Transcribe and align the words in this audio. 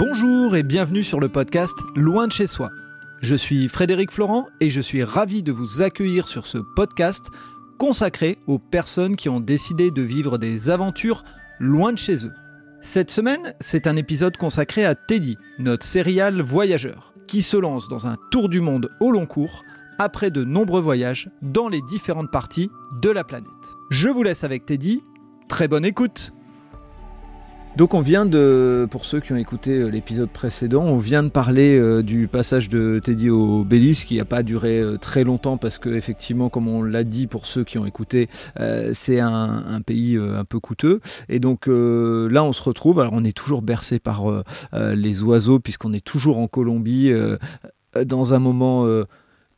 Bonjour 0.00 0.56
et 0.56 0.62
bienvenue 0.62 1.02
sur 1.02 1.20
le 1.20 1.28
podcast 1.28 1.78
Loin 1.94 2.26
de 2.26 2.32
chez 2.32 2.46
soi. 2.46 2.70
Je 3.20 3.34
suis 3.34 3.68
Frédéric 3.68 4.10
Florent 4.10 4.46
et 4.58 4.70
je 4.70 4.80
suis 4.80 5.04
ravi 5.04 5.42
de 5.42 5.52
vous 5.52 5.82
accueillir 5.82 6.26
sur 6.26 6.46
ce 6.46 6.56
podcast 6.56 7.30
consacré 7.76 8.38
aux 8.46 8.58
personnes 8.58 9.14
qui 9.14 9.28
ont 9.28 9.40
décidé 9.40 9.90
de 9.90 10.00
vivre 10.00 10.38
des 10.38 10.70
aventures 10.70 11.22
loin 11.58 11.92
de 11.92 11.98
chez 11.98 12.24
eux. 12.24 12.32
Cette 12.80 13.10
semaine, 13.10 13.52
c'est 13.60 13.86
un 13.86 13.94
épisode 13.94 14.38
consacré 14.38 14.86
à 14.86 14.94
Teddy, 14.94 15.36
notre 15.58 15.84
serial 15.84 16.40
voyageur, 16.40 17.12
qui 17.26 17.42
se 17.42 17.58
lance 17.58 17.88
dans 17.88 18.06
un 18.06 18.16
tour 18.30 18.48
du 18.48 18.62
monde 18.62 18.88
au 19.00 19.10
long 19.10 19.26
cours 19.26 19.64
après 19.98 20.30
de 20.30 20.44
nombreux 20.44 20.80
voyages 20.80 21.28
dans 21.42 21.68
les 21.68 21.82
différentes 21.82 22.30
parties 22.30 22.70
de 23.02 23.10
la 23.10 23.22
planète. 23.22 23.50
Je 23.90 24.08
vous 24.08 24.22
laisse 24.22 24.44
avec 24.44 24.64
Teddy. 24.64 25.02
Très 25.50 25.68
bonne 25.68 25.84
écoute 25.84 26.32
donc 27.76 27.94
on 27.94 28.00
vient 28.00 28.26
de, 28.26 28.88
pour 28.90 29.04
ceux 29.04 29.20
qui 29.20 29.32
ont 29.32 29.36
écouté 29.36 29.72
euh, 29.72 29.88
l'épisode 29.88 30.28
précédent, 30.28 30.82
on 30.82 30.98
vient 30.98 31.22
de 31.22 31.28
parler 31.28 31.78
euh, 31.78 32.02
du 32.02 32.26
passage 32.26 32.68
de 32.68 33.00
Teddy 33.02 33.30
au 33.30 33.64
Belize 33.64 34.04
qui 34.04 34.16
n'a 34.16 34.24
pas 34.24 34.42
duré 34.42 34.80
euh, 34.80 34.96
très 34.96 35.22
longtemps 35.24 35.56
parce 35.56 35.78
que 35.78 35.88
effectivement, 35.90 36.48
comme 36.48 36.68
on 36.68 36.82
l'a 36.82 37.04
dit 37.04 37.26
pour 37.26 37.46
ceux 37.46 37.64
qui 37.64 37.78
ont 37.78 37.86
écouté, 37.86 38.28
c'est 38.92 39.20
un, 39.20 39.80
pays 39.86 40.18
un 40.18 40.44
peu 40.44 40.60
coûteux. 40.60 41.00
Et 41.28 41.38
donc 41.38 41.66
là, 41.66 42.44
on 42.44 42.52
se 42.52 42.62
retrouve. 42.62 43.00
Alors 43.00 43.12
on 43.14 43.24
est 43.24 43.36
toujours 43.36 43.62
bercé 43.62 43.98
par 43.98 44.24
les 44.72 45.22
oiseaux 45.22 45.60
puisqu'on 45.60 45.92
est 45.92 46.04
toujours 46.04 46.38
en 46.38 46.48
Colombie 46.48 47.12
dans 48.04 48.34
un 48.34 48.38
moment 48.38 48.86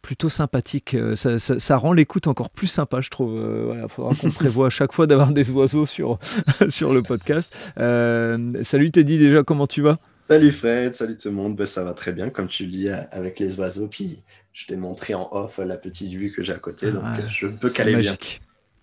plutôt 0.02 0.28
sympathique. 0.28 0.94
Euh, 0.94 1.14
ça, 1.16 1.76
rend 1.76 1.92
l'écoute 1.92 2.26
encore 2.26 2.50
plus 2.50 2.66
sympa, 2.66 3.00
je 3.00 3.08
trouve. 3.08 3.34
Il 3.34 3.38
euh, 3.38 3.88
faudra 3.88 4.14
qu'on 4.14 4.30
prévoit 4.30 4.66
à 4.66 4.70
chaque 4.70 4.92
fois 4.92 5.06
d'avoir 5.06 5.32
des 5.32 5.50
oiseaux 5.52 5.86
sur, 5.86 6.18
sur 6.68 6.92
le 6.92 7.02
podcast. 7.02 7.54
Euh, 7.78 8.62
salut 8.64 8.90
Teddy, 8.90 9.18
déjà, 9.18 9.42
comment 9.42 9.66
tu 9.66 9.80
vas? 9.80 9.98
Salut 10.20 10.52
Fred, 10.52 10.94
salut 10.94 11.16
tout 11.16 11.28
le 11.28 11.34
monde. 11.34 11.56
Ben, 11.56 11.66
ça 11.66 11.84
va 11.84 11.94
très 11.94 12.12
bien, 12.12 12.30
comme 12.30 12.48
tu 12.48 12.64
le 12.64 12.70
dis, 12.70 12.88
avec 12.88 13.38
les 13.38 13.58
oiseaux. 13.58 13.86
Puis 13.86 14.22
je 14.52 14.66
t'ai 14.66 14.76
montré 14.76 15.14
en 15.14 15.28
off 15.32 15.58
la 15.58 15.76
petite 15.76 16.12
vue 16.12 16.32
que 16.32 16.42
j'ai 16.42 16.52
à 16.52 16.58
côté, 16.58 16.90
donc 16.90 17.04
je 17.28 17.46
peux 17.46 17.70
caler 17.70 17.96
bien. 17.96 18.16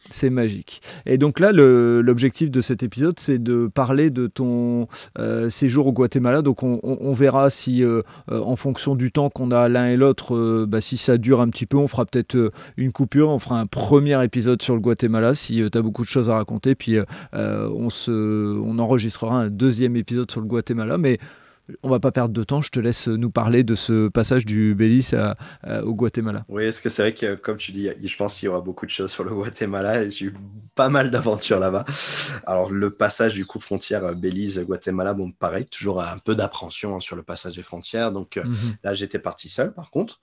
C'est 0.09 0.29
magique. 0.29 0.81
Et 1.05 1.17
donc 1.17 1.39
là, 1.39 1.51
l'objectif 1.51 2.49
de 2.49 2.61
cet 2.61 2.83
épisode, 2.83 3.19
c'est 3.19 3.37
de 3.37 3.67
parler 3.67 4.09
de 4.09 4.27
ton 4.27 4.87
euh, 5.17 5.49
séjour 5.49 5.87
au 5.87 5.91
Guatemala. 5.91 6.41
Donc 6.41 6.63
on, 6.63 7.11
verra 7.13 7.49
si, 7.49 7.83
euh, 7.83 8.01
euh, 8.31 8.41
en 8.41 8.55
fonction 8.55 8.95
du 8.95 9.11
temps 9.11 9.29
qu'on 9.29 9.51
a 9.51 9.67
l'un 9.67 9.87
et 9.87 9.97
l'autre, 9.97 10.65
bah, 10.65 10.79
si 10.79 10.95
ça 10.95 11.17
dure 11.17 11.41
un 11.41 11.49
petit 11.49 11.65
peu, 11.65 11.77
on 11.77 11.87
fera 11.87 12.05
peut-être 12.05 12.51
une 12.77 12.91
coupure. 12.91 13.29
On 13.29 13.39
fera 13.39 13.59
un 13.59 13.67
premier 13.67 14.23
épisode 14.23 14.61
sur 14.61 14.73
le 14.73 14.79
Guatemala 14.79 15.35
si 15.35 15.61
tu 15.69 15.77
as 15.77 15.81
beaucoup 15.81 16.03
de 16.03 16.09
choses 16.09 16.29
à 16.29 16.35
raconter. 16.35 16.75
Puis 16.75 16.97
on, 17.33 17.87
on 18.07 18.79
enregistrera 18.79 19.35
un 19.35 19.49
deuxième 19.49 19.97
épisode 19.97 20.31
sur 20.31 20.39
le 20.39 20.47
Guatemala. 20.47 20.97
Mais 20.97 21.19
on 21.83 21.89
va 21.89 21.99
pas 21.99 22.11
perdre 22.11 22.33
de 22.33 22.43
temps, 22.43 22.61
je 22.61 22.69
te 22.69 22.79
laisse 22.79 23.07
nous 23.07 23.31
parler 23.31 23.63
de 23.63 23.75
ce 23.75 24.07
passage 24.07 24.45
du 24.45 24.75
Belize 24.75 25.15
au 25.83 25.93
Guatemala. 25.93 26.45
Oui, 26.49 26.63
est-ce 26.63 26.81
que 26.81 26.89
c'est 26.89 27.01
vrai 27.01 27.13
que, 27.13 27.35
comme 27.35 27.57
tu 27.57 27.71
dis, 27.71 27.89
je 28.03 28.17
pense 28.17 28.37
qu'il 28.37 28.47
y 28.47 28.49
aura 28.49 28.61
beaucoup 28.61 28.85
de 28.85 28.91
choses 28.91 29.11
sur 29.11 29.23
le 29.23 29.31
Guatemala 29.31 30.03
et 30.03 30.09
j'ai 30.09 30.25
eu 30.25 30.33
pas 30.75 30.89
mal 30.89 31.11
d'aventures 31.11 31.59
là-bas. 31.59 31.85
Alors, 32.45 32.71
le 32.71 32.89
passage 32.89 33.33
du 33.33 33.45
coup 33.45 33.59
frontière 33.59 34.15
Belize-Guatemala, 34.15 35.13
bon, 35.13 35.31
pareil, 35.31 35.65
toujours 35.65 36.01
un 36.01 36.17
peu 36.17 36.35
d'appréhension 36.35 36.95
hein, 36.95 36.99
sur 36.99 37.15
le 37.15 37.23
passage 37.23 37.55
des 37.55 37.63
frontières. 37.63 38.11
Donc 38.11 38.37
euh, 38.37 38.43
mhm. 38.43 38.75
là, 38.83 38.93
j'étais 38.93 39.19
parti 39.19 39.49
seul 39.49 39.73
par 39.73 39.89
contre, 39.89 40.19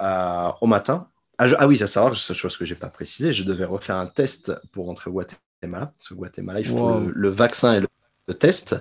euh, 0.00 0.50
au 0.60 0.66
matin. 0.66 1.08
Ah, 1.38 1.46
ah, 1.58 1.68
oui, 1.68 1.82
à 1.82 1.86
savoir, 1.86 2.16
c'est 2.16 2.34
chose 2.34 2.56
que 2.56 2.64
j'ai 2.64 2.74
pas 2.74 2.90
précisé, 2.90 3.32
je 3.32 3.44
devais 3.44 3.64
refaire 3.64 3.96
un 3.96 4.06
test 4.06 4.52
pour 4.72 4.86
rentrer 4.86 5.10
au 5.10 5.14
Guatemala. 5.14 5.92
Parce 5.96 6.12
Guatemala, 6.12 6.60
il 6.60 6.66
faut 6.66 7.00
le, 7.00 7.12
le, 7.14 7.28
vaccin 7.28 7.74
et 7.74 7.80
le 7.80 7.88
de 8.28 8.32
test. 8.32 8.76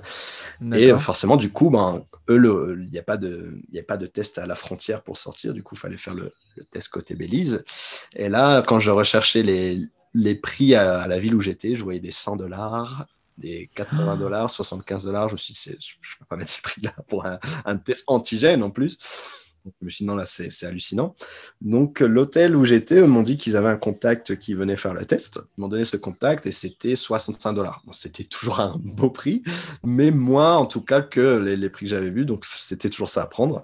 Et 0.74 0.92
euh, 0.92 1.00
forcément, 1.00 1.38
du 1.38 1.52
coup, 1.52 1.70
ben, 1.70 2.06
eux, 2.30 2.78
il 2.84 2.90
n'y 2.92 3.00
a, 3.00 3.04
pas 3.04 3.18
de, 3.18 3.60
a 3.76 3.84
pas 3.84 3.98
de 3.98 4.06
test 4.06 4.38
à 4.38 4.46
la 4.46 4.56
frontière 4.56 5.02
pour 5.02 5.18
sortir. 5.18 5.54
Du 5.54 5.64
coup, 5.64 5.76
il 5.76 5.80
fallait 5.80 5.98
faire 5.98 6.14
le, 6.14 6.34
test 6.70 6.90
côté 6.90 7.16
Belize. 7.16 7.64
Et 8.16 8.30
là, 8.30 8.62
quand 8.62 8.80
je 8.80 8.92
recherchais 8.92 9.44
les, 9.44 9.82
les 10.14 10.36
prix 10.36 10.76
à, 10.76 11.08
la 11.08 11.20
ville 11.20 11.34
où 11.34 11.42
j'étais, 11.42 11.76
je 11.76 11.84
voyais 11.84 12.00
des 12.00 12.12
100 12.12 12.36
dollars, 12.36 13.08
des 13.38 13.70
80 13.76 14.14
ah. 14.14 14.18
dollars, 14.18 14.50
75 14.50 15.06
dollars. 15.06 15.30
Je 15.30 15.34
me 15.34 15.38
suis 15.38 15.54
dit, 15.54 15.78
je 15.80 15.94
ne 15.94 16.20
peux 16.20 16.26
pas 16.26 16.36
mettre 16.36 16.52
ces 16.52 16.62
prix-là 16.62 16.94
pour 17.08 17.26
un, 17.26 17.40
un, 17.66 17.78
test 17.78 18.04
antigène 18.08 18.64
en 18.64 18.70
plus. 18.70 18.98
Mais 19.82 19.92
sinon, 19.92 20.16
là, 20.16 20.26
c'est 20.26 20.66
hallucinant. 20.66 21.16
Donc, 21.62 22.00
l'hôtel 22.00 22.56
où 22.56 22.64
j'étais 22.66 23.06
m'ont 23.06 23.24
dit 23.24 23.38
qu'ils 23.38 23.56
avaient 23.56 23.70
un 23.70 23.78
contact 23.78 24.38
qui 24.38 24.54
venait 24.54 24.78
faire 24.78 24.94
le 24.94 25.06
test. 25.06 25.40
Ils 25.58 25.62
m'ont 25.62 25.68
donné 25.68 25.86
ce 25.86 25.98
contact 25.98 26.46
et 26.46 26.52
c'était 26.52 26.96
65 26.96 27.54
dollars. 27.54 27.82
c'était 27.92 28.24
toujours 28.24 28.60
un 28.60 28.78
beau 28.84 29.10
prix, 29.10 29.44
mais 29.84 30.12
moins 30.12 30.56
en 30.58 30.66
tout 30.66 30.82
cas 30.82 31.02
que 31.02 31.38
les, 31.38 31.70
prix 31.70 31.86
que 31.86 31.90
j'avais 31.92 32.12
vus. 32.12 32.26
Donc, 32.26 32.46
c'était 32.58 32.90
toujours 32.90 33.10
ça 33.10 33.24
à 33.24 33.28
prendre. 33.28 33.64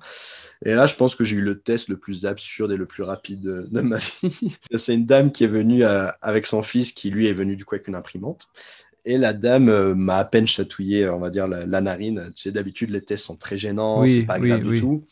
Et 0.65 0.73
là, 0.73 0.85
je 0.85 0.95
pense 0.95 1.15
que 1.15 1.23
j'ai 1.23 1.37
eu 1.37 1.41
le 1.41 1.59
test 1.59 1.89
le 1.89 1.97
plus 1.97 2.25
absurde 2.25 2.71
et 2.71 2.77
le 2.77 2.85
plus 2.85 3.03
rapide 3.03 3.41
de, 3.41 3.81
ma 3.81 3.97
vie. 4.23 4.57
c'est 4.75 4.93
une 4.93 5.05
dame 5.05 5.31
qui 5.31 5.43
est 5.43 5.47
venue 5.47 5.83
euh, 5.83 6.07
avec 6.21 6.45
son 6.45 6.63
fils 6.63 6.91
qui, 6.91 7.09
lui, 7.09 7.27
est 7.27 7.33
venu 7.33 7.55
du 7.55 7.65
coup 7.65 7.75
avec 7.75 7.87
une 7.87 7.95
imprimante. 7.95 8.47
Et 9.05 9.17
la 9.17 9.33
dame 9.33 9.67
euh, 9.67 9.95
m'a 9.95 10.17
à 10.17 10.25
peine 10.25 10.47
chatouillé, 10.47 11.09
on 11.09 11.19
va 11.19 11.29
dire, 11.29 11.47
la, 11.47 11.81
narine. 11.81 12.31
Tu 12.35 12.43
sais, 12.43 12.51
d'habitude, 12.51 12.89
les 12.89 13.01
tests 13.01 13.25
sont 13.25 13.35
très 13.35 13.57
gênants, 13.57 14.05
c'est 14.07 14.21
pas 14.21 14.39
grave 14.39 14.63
du 14.63 14.79
tout. 14.79 15.03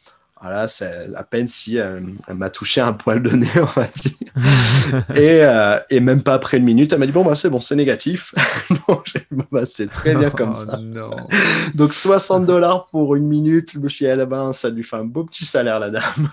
Voilà, 0.41 0.67
c'est 0.67 1.07
à 1.15 1.23
peine 1.23 1.47
si 1.47 1.77
euh, 1.77 1.99
elle 2.27 2.35
m'a 2.35 2.49
touché 2.49 2.81
un 2.81 2.93
poil 2.93 3.21
de 3.21 3.29
nez, 3.29 3.47
on 3.57 3.79
va 3.79 3.87
dire. 3.95 4.11
et, 5.15 5.43
euh, 5.43 5.77
et, 5.91 5.99
même 5.99 6.23
pas 6.23 6.33
après 6.33 6.57
une 6.57 6.63
minute, 6.63 6.91
elle 6.93 6.99
m'a 6.99 7.05
dit 7.05 7.11
Bon, 7.11 7.23
bah, 7.23 7.35
c'est 7.35 7.49
bon, 7.49 7.61
c'est 7.61 7.75
négatif. 7.75 8.33
bah, 9.51 9.67
c'est 9.67 9.87
très 9.87 10.15
bien 10.15 10.31
comme 10.31 10.53
oh, 10.55 10.65
ça. 10.65 10.79
Donc, 11.75 11.93
60 11.93 12.47
dollars 12.47 12.87
pour 12.87 13.15
une 13.15 13.27
minute, 13.27 13.77
je 13.83 13.87
suis 13.87 14.05
dit, 14.05 14.11
eh 14.11 14.25
ben, 14.25 14.51
ça 14.51 14.71
lui 14.71 14.83
fait 14.83 14.95
un 14.95 15.05
beau 15.05 15.25
petit 15.25 15.45
salaire, 15.45 15.79
la 15.79 15.91
dame. 15.91 16.29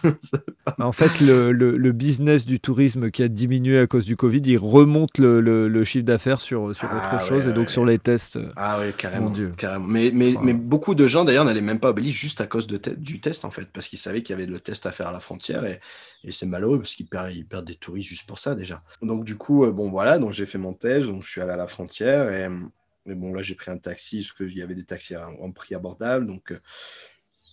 en 0.78 0.92
fait, 0.92 1.20
le, 1.20 1.52
le, 1.52 1.92
business 1.92 2.46
du 2.46 2.60
tourisme 2.60 3.10
qui 3.10 3.22
a 3.22 3.28
diminué 3.28 3.78
à 3.78 3.86
cause 3.86 4.06
du 4.06 4.16
Covid, 4.16 4.40
il 4.44 4.58
remonte 4.58 5.18
le, 5.18 5.40
le 5.40 5.84
chiffre 5.84 6.04
d'affaires 6.06 6.40
sur, 6.40 6.74
sur 6.74 6.88
autre 6.88 7.08
ah 7.10 7.18
chose 7.18 7.48
et 7.48 7.52
donc 7.52 7.68
sur 7.70 7.84
les 7.84 7.98
tests. 7.98 8.38
Ah 8.56 8.78
oui, 8.80 8.92
carrément. 8.96 9.32
carrément. 9.56 9.86
Mais, 9.86 10.10
mais, 10.14 10.34
mais, 10.40 10.54
beaucoup 10.54 10.94
de 10.94 11.06
gens, 11.06 11.24
d'ailleurs, 11.24 11.44
n'allaient 11.44 11.60
même 11.60 11.80
pas 11.80 11.90
au 11.90 11.92
Belize 11.92 12.14
juste 12.14 12.40
à 12.40 12.46
cause 12.46 12.66
de 12.66 12.78
du 12.96 13.20
test, 13.20 13.44
en 13.44 13.50
fait, 13.50 13.68
parce 13.72 13.88
qu'ils 13.88 13.97
savaient 13.98 14.22
qu'il 14.22 14.34
y 14.34 14.38
avait 14.38 14.46
le 14.46 14.60
test 14.60 14.86
à 14.86 14.92
faire 14.92 15.08
à 15.08 15.12
la 15.12 15.20
frontière 15.20 15.64
et, 15.64 15.80
c'est 16.30 16.46
malheureux 16.46 16.78
parce 16.78 16.94
qu'ils 16.94 17.08
perdent, 17.08 17.64
des 17.64 17.74
touristes 17.74 18.08
juste 18.08 18.26
pour 18.26 18.38
ça 18.38 18.54
déjà. 18.54 18.80
Donc 19.02 19.24
du 19.24 19.36
coup, 19.36 19.64
euh, 19.64 19.72
bon 19.72 19.90
voilà, 19.90 20.18
donc 20.18 20.32
j'ai 20.32 20.46
fait 20.46 20.58
mon 20.58 20.74
test, 20.74 21.06
donc 21.06 21.22
je 21.22 21.30
suis 21.30 21.40
allé 21.40 21.52
à 21.52 21.56
la 21.56 21.68
frontière 21.68 22.30
et 22.30 23.14
bon 23.14 23.32
là 23.32 23.42
j'ai 23.42 23.54
pris 23.54 23.70
un 23.70 23.78
taxi 23.78 24.18
parce 24.18 24.32
qu'il 24.32 24.58
y 24.58 24.62
avait 24.62 24.74
des 24.74 24.84
taxis 24.84 25.16
en, 25.16 25.52
prix 25.52 25.74
abordable, 25.74 26.26
donc 26.26 26.52
euh, 26.52 26.58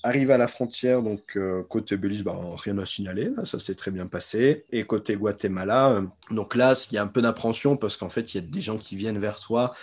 arrivé 0.04 0.34
à 0.34 0.38
la 0.38 0.48
frontière, 0.48 1.02
donc 1.02 1.38
euh, 1.38 1.64
côté 1.64 1.96
Belize, 1.98 2.24
bah, 2.24 2.38
rien 2.58 2.78
à 2.78 2.86
signaler, 2.86 3.32
ça 3.44 3.60
s'est 3.60 3.76
très 3.76 3.92
bien 3.92 4.08
passé. 4.08 4.66
Et 4.72 4.84
côté 4.84 5.16
Guatemala, 5.16 6.04
donc 6.32 6.56
là, 6.56 6.76
il 6.92 6.96
y 6.96 6.98
a 6.98 7.04
un 7.04 7.08
peu 7.08 7.22
d'appréhension 7.22 7.78
parce 7.78 7.98
qu'en 7.98 8.10
fait, 8.10 8.34
il 8.34 8.44
y 8.44 8.46
a 8.46 8.48
des 8.48 8.62
gens 8.62 8.78
qui 8.78 8.96
viennent 8.96 9.20
vers 9.20 9.40
toi 9.40 9.74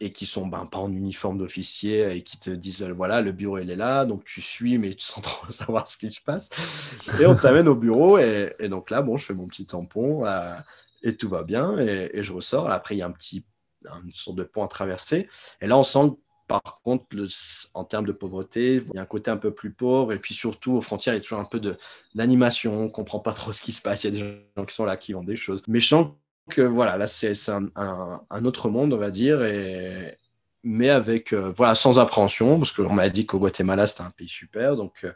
et 0.00 0.12
qui 0.12 0.26
sont 0.26 0.46
ben, 0.46 0.66
pas 0.66 0.78
en 0.78 0.92
uniforme 0.92 1.38
d'officier 1.38 2.16
et 2.16 2.22
qui 2.22 2.38
te 2.38 2.50
disent 2.50 2.82
voilà 2.82 3.20
le 3.20 3.32
bureau 3.32 3.58
il 3.58 3.70
est 3.70 3.76
là 3.76 4.04
donc 4.04 4.24
tu 4.24 4.40
suis 4.40 4.78
mais 4.78 4.94
tu 4.94 5.04
sens 5.04 5.22
trop 5.22 5.50
savoir 5.50 5.88
ce 5.88 5.96
qui 5.96 6.10
se 6.12 6.20
passe 6.20 6.48
et 7.20 7.26
on 7.26 7.34
t'amène 7.34 7.68
au 7.68 7.74
bureau 7.74 8.18
et, 8.18 8.54
donc 8.68 8.90
là 8.90 9.02
bon 9.02 9.16
je 9.16 9.24
fais 9.24 9.34
mon 9.34 9.48
petit 9.48 9.66
tampon 9.66 10.24
euh, 10.24 10.54
et 11.02 11.16
tout 11.16 11.28
va 11.28 11.42
bien 11.42 11.78
et, 11.78 12.22
je 12.22 12.32
ressors 12.32 12.70
après 12.70 12.94
il 12.94 12.98
y 12.98 13.02
a 13.02 13.06
un 13.06 13.12
petit 13.12 13.44
une 14.04 14.12
sorte 14.12 14.36
de 14.36 14.44
pont 14.44 14.64
à 14.64 14.68
traverser 14.68 15.28
et 15.60 15.66
là 15.66 15.78
on 15.78 15.82
sent 15.82 16.16
par 16.48 16.80
contre, 16.82 17.04
en 17.74 17.84
termes 17.84 18.06
de 18.06 18.12
pauvreté, 18.12 18.76
il 18.76 18.94
y 18.94 18.98
a 18.98 19.02
un 19.02 19.06
côté 19.06 19.30
un 19.30 19.36
peu 19.36 19.52
plus 19.52 19.70
pauvre. 19.70 20.14
Et 20.14 20.18
puis 20.18 20.34
surtout, 20.34 20.72
aux 20.72 20.80
frontières, 20.80 21.12
il 21.12 21.18
y 21.18 21.20
a 21.20 21.22
toujours 21.22 21.40
un 21.40 21.44
peu 21.44 21.60
d'animation. 22.14 22.80
On 22.80 22.84
ne 22.84 22.88
comprend 22.88 23.20
pas 23.20 23.34
trop 23.34 23.52
ce 23.52 23.60
qui 23.60 23.70
se 23.70 23.82
passe. 23.82 24.04
Il 24.04 24.14
y 24.14 24.18
a 24.18 24.24
des 24.24 24.42
gens 24.56 24.64
qui 24.64 24.74
sont 24.74 24.86
là, 24.86 24.96
qui 24.96 25.12
vendent 25.12 25.26
des 25.26 25.36
choses. 25.36 25.62
Mais 25.68 25.78
je 25.78 25.88
sens 25.88 26.08
voilà, 26.56 26.96
là 26.96 27.06
c'est 27.06 27.34
un, 27.48 28.44
autre 28.44 28.70
monde, 28.70 28.92
on 28.92 28.98
va 28.98 29.10
dire, 29.10 29.42
mais 30.64 30.90
avec 30.90 31.32
euh, 31.32 31.52
sans 31.74 31.98
appréhension, 31.98 32.58
parce 32.58 32.72
qu'on 32.72 32.92
m'a 32.92 33.08
dit 33.08 33.26
qu'au 33.26 33.38
Guatemala 33.38 33.86
c'était 33.86 34.02
un 34.02 34.10
pays 34.10 34.28
super. 34.28 34.76
Donc, 34.76 35.04
euh, 35.04 35.12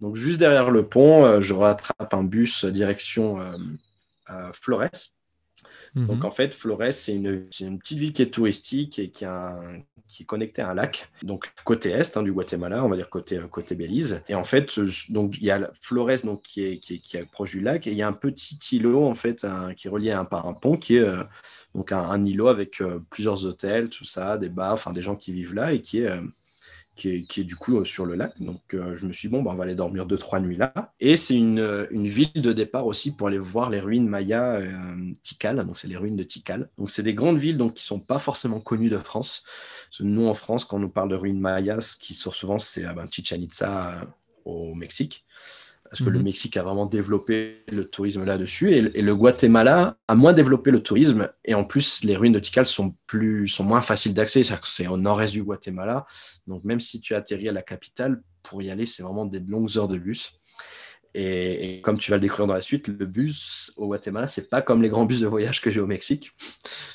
donc 0.00 0.16
juste 0.16 0.38
derrière 0.38 0.70
le 0.70 0.86
pont, 0.86 1.24
euh, 1.24 1.40
je 1.40 1.54
rattrape 1.54 2.14
un 2.14 2.24
bus 2.24 2.64
direction 2.64 3.40
Flores. 4.52 5.12
Donc 5.94 6.18
mhm. 6.18 6.24
en 6.24 6.30
fait, 6.30 6.54
Flores, 6.54 6.92
c'est 6.92 7.14
une, 7.14 7.46
petite 7.78 7.98
ville 7.98 8.12
qui 8.12 8.22
est 8.22 8.30
touristique 8.30 8.98
et 8.98 9.10
qui, 9.10 9.24
qui 10.08 10.22
est 10.22 10.26
connectée 10.26 10.62
à 10.62 10.70
un 10.70 10.74
lac, 10.74 11.10
donc 11.22 11.52
côté 11.64 11.90
est 11.90 12.16
hein, 12.16 12.22
du 12.22 12.32
Guatemala, 12.32 12.84
on 12.84 12.88
va 12.88 12.96
dire 12.96 13.10
côté, 13.10 13.38
côté 13.50 13.74
Belize. 13.74 14.22
Et 14.28 14.34
en 14.34 14.44
fait, 14.44 14.80
donc 15.10 15.36
il 15.38 15.44
y 15.44 15.50
a 15.50 15.70
Flores 15.80 16.24
donc, 16.24 16.42
qui, 16.42 16.62
est, 16.64 16.78
qui, 16.78 17.18
proche 17.30 17.50
du 17.50 17.60
lac 17.60 17.86
et 17.86 17.90
il 17.90 17.96
y 17.96 18.02
a 18.02 18.08
un 18.08 18.12
petit 18.12 18.58
îlot 18.72 19.04
en 19.04 19.14
fait 19.14 19.46
qui 19.76 19.86
est 19.86 19.90
relié 19.90 20.12
un, 20.12 20.24
par 20.24 20.48
un 20.48 20.54
pont 20.54 20.76
qui 20.76 20.96
est 20.96 21.00
euh, 21.00 21.22
donc 21.74 21.92
un, 21.92 22.24
îlot 22.24 22.48
avec 22.48 22.80
euh, 22.80 23.00
plusieurs 23.10 23.44
hôtels, 23.44 23.90
tout 23.90 24.04
ça, 24.04 24.38
des 24.38 24.48
bars, 24.48 24.72
enfin 24.72 24.92
des 24.92 25.02
gens 25.02 25.16
qui 25.16 25.32
vivent 25.32 25.54
là 25.54 25.72
et 25.72 25.82
qui 25.82 26.00
est, 26.00 26.20
euh, 27.06 27.20
qui 27.28 27.40
est, 27.40 27.44
du 27.44 27.56
coup 27.56 27.84
sur 27.84 28.06
le 28.06 28.14
lac. 28.14 28.40
Donc 28.40 28.60
je 28.72 29.06
me 29.06 29.12
suis 29.12 29.28
dit, 29.28 29.32
bon, 29.32 29.42
bah, 29.42 29.50
on 29.52 29.56
va 29.56 29.64
aller 29.64 29.74
dormir 29.74 30.06
deux, 30.06 30.18
trois 30.18 30.40
nuits 30.40 30.56
là. 30.56 30.92
Et 31.00 31.16
c'est 31.16 31.34
une, 31.34 31.86
ville 31.90 32.30
de 32.34 32.52
départ 32.52 32.86
aussi 32.86 33.14
pour 33.14 33.28
aller 33.28 33.38
voir 33.38 33.70
les 33.70 33.80
ruines 33.80 34.08
mayas 34.08 34.62
Tikal. 35.22 35.64
Donc 35.66 35.78
c'est 35.78 35.88
les 35.88 35.96
ruines 35.96 36.16
de 36.16 36.24
Tikal. 36.24 36.70
Donc 36.78 36.90
c'est 36.90 37.02
des 37.02 37.14
grandes 37.14 37.38
villes 37.38 37.56
donc, 37.56 37.74
qui 37.74 37.82
ne 37.84 37.98
sont 37.98 38.06
pas 38.06 38.18
forcément 38.18 38.60
connues 38.60 38.90
de 38.90 38.98
France. 38.98 39.44
Nous, 40.00 40.26
en 40.26 40.34
France, 40.34 40.64
quand 40.64 40.76
on 40.76 40.80
nous 40.80 40.88
parle 40.88 41.08
de 41.08 41.16
ruines 41.16 41.40
mayas, 41.40 41.80
ce 41.80 41.96
qui 41.96 42.14
sort 42.14 42.34
souvent, 42.34 42.58
c'est 42.58 42.84
ah 42.84 42.94
ben, 42.94 43.06
Chichen 43.10 43.42
Itza 43.42 44.06
au 44.44 44.74
Mexique 44.74 45.24
parce 45.90 46.02
que 46.02 46.10
le 46.10 46.18
mhm. 46.18 46.26
Mexique 46.26 46.56
a 46.56 46.62
vraiment 46.62 46.86
développé 46.86 47.64
le 47.68 47.84
tourisme 47.84 48.24
là-dessus, 48.24 48.72
et, 48.72 48.80
le 49.02 49.14
Guatemala 49.14 49.96
a 50.06 50.14
moins 50.14 50.32
développé 50.32 50.70
le 50.70 50.82
tourisme, 50.82 51.28
et 51.44 51.54
en 51.54 51.64
plus, 51.64 52.04
les 52.04 52.16
ruines 52.16 52.32
de 52.32 52.38
Tikal 52.38 52.66
sont, 52.66 52.94
plus, 53.06 53.48
sont 53.48 53.64
moins 53.64 53.82
faciles 53.82 54.14
d'accès, 54.14 54.42
c'est 54.64 54.86
au 54.86 54.96
nord-est 54.96 55.32
du 55.32 55.42
Guatemala, 55.42 56.06
donc 56.46 56.64
même 56.64 56.80
si 56.80 57.00
tu 57.00 57.14
atterris 57.14 57.48
à 57.48 57.52
la 57.52 57.62
capitale, 57.62 58.22
pour 58.42 58.62
y 58.62 58.70
aller, 58.70 58.86
c'est 58.86 59.02
vraiment 59.02 59.26
des 59.26 59.40
longues 59.40 59.76
heures 59.76 59.88
de 59.88 59.98
bus. 59.98 60.32
Et, 61.14 61.80
comme 61.82 61.98
tu 61.98 62.10
vas 62.10 62.18
le 62.18 62.20
découvrir 62.20 62.46
dans 62.46 62.54
la 62.54 62.60
suite, 62.60 62.86
le 62.86 63.06
bus 63.06 63.72
au 63.76 63.86
Guatemala, 63.86 64.26
c'est 64.26 64.48
pas 64.48 64.62
comme 64.62 64.82
les 64.82 64.88
grands 64.88 65.04
bus 65.04 65.20
de 65.20 65.26
voyage 65.26 65.60
que 65.60 65.70
j'ai 65.70 65.80
au 65.80 65.86
Mexique. 65.86 66.30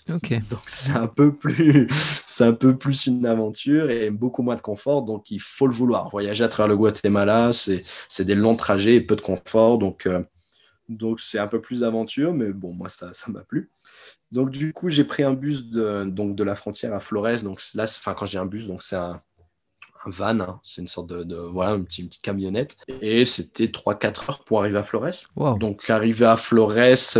Ok. 0.09 0.31
Donc 0.49 0.61
c'est 0.67 0.91
un 0.91 1.07
peu 1.07 1.35
plus, 1.35 1.87
c'est 2.33 2.45
un 2.45 2.53
peu 2.53 2.75
plus 2.75 3.05
une 3.05 3.27
aventure 3.27 3.91
et 3.91 4.09
beaucoup 4.09 4.41
moins 4.41 4.55
de 4.55 4.61
confort. 4.61 5.03
Donc 5.03 5.29
il 5.29 5.39
faut 5.39 5.67
le 5.67 5.73
vouloir. 5.73 6.09
Voyager 6.09 6.43
à 6.43 6.49
travers 6.49 6.67
le 6.67 6.75
Guatemala, 6.75 7.51
c'est, 7.53 7.83
des 8.25 8.33
longs 8.33 8.55
trajets 8.55 8.95
et 8.95 9.01
peu 9.01 9.15
de 9.15 9.21
confort. 9.21 9.77
Donc 9.77 10.07
euh, 10.07 10.23
donc 10.89 11.19
c'est 11.19 11.37
un 11.37 11.47
peu 11.47 11.61
plus 11.61 11.81
d'aventure, 11.81 12.33
mais 12.33 12.51
bon, 12.51 12.73
moi 12.73 12.89
ça, 12.89 13.13
ça 13.13 13.31
m'a 13.31 13.41
plu. 13.41 13.69
Donc 14.31 14.49
du 14.49 14.73
coup, 14.73 14.89
j'ai 14.89 15.03
pris 15.03 15.21
un 15.21 15.33
bus 15.33 15.67
de, 15.67 16.05
donc 16.05 16.35
de 16.35 16.43
la 16.43 16.55
frontière 16.55 16.95
à 16.95 16.99
Flores. 16.99 17.43
Donc 17.43 17.61
là, 17.75 17.83
enfin 17.83 18.15
quand 18.15 18.25
j'ai 18.25 18.39
un 18.39 18.47
bus, 18.47 18.65
donc 18.65 18.81
c'est 18.81 18.95
un 18.95 19.21
un 20.05 20.09
van, 20.09 20.39
hein. 20.39 20.59
c'est 20.63 20.81
une 20.81 20.87
sorte 20.87 21.07
de, 21.07 21.35
voilà, 21.35 21.73
une 21.73 21.85
petite, 21.85 22.21
camionnette. 22.21 22.77
Et 23.01 23.25
c'était 23.25 23.65
3-4 23.65 24.29
heures 24.29 24.43
pour 24.43 24.59
arriver 24.59 24.77
à 24.77 24.83
Flores. 24.83 25.11
Donc 25.59 25.89
arriver 25.89 26.25
à 26.25 26.37
Flores, 26.37 26.73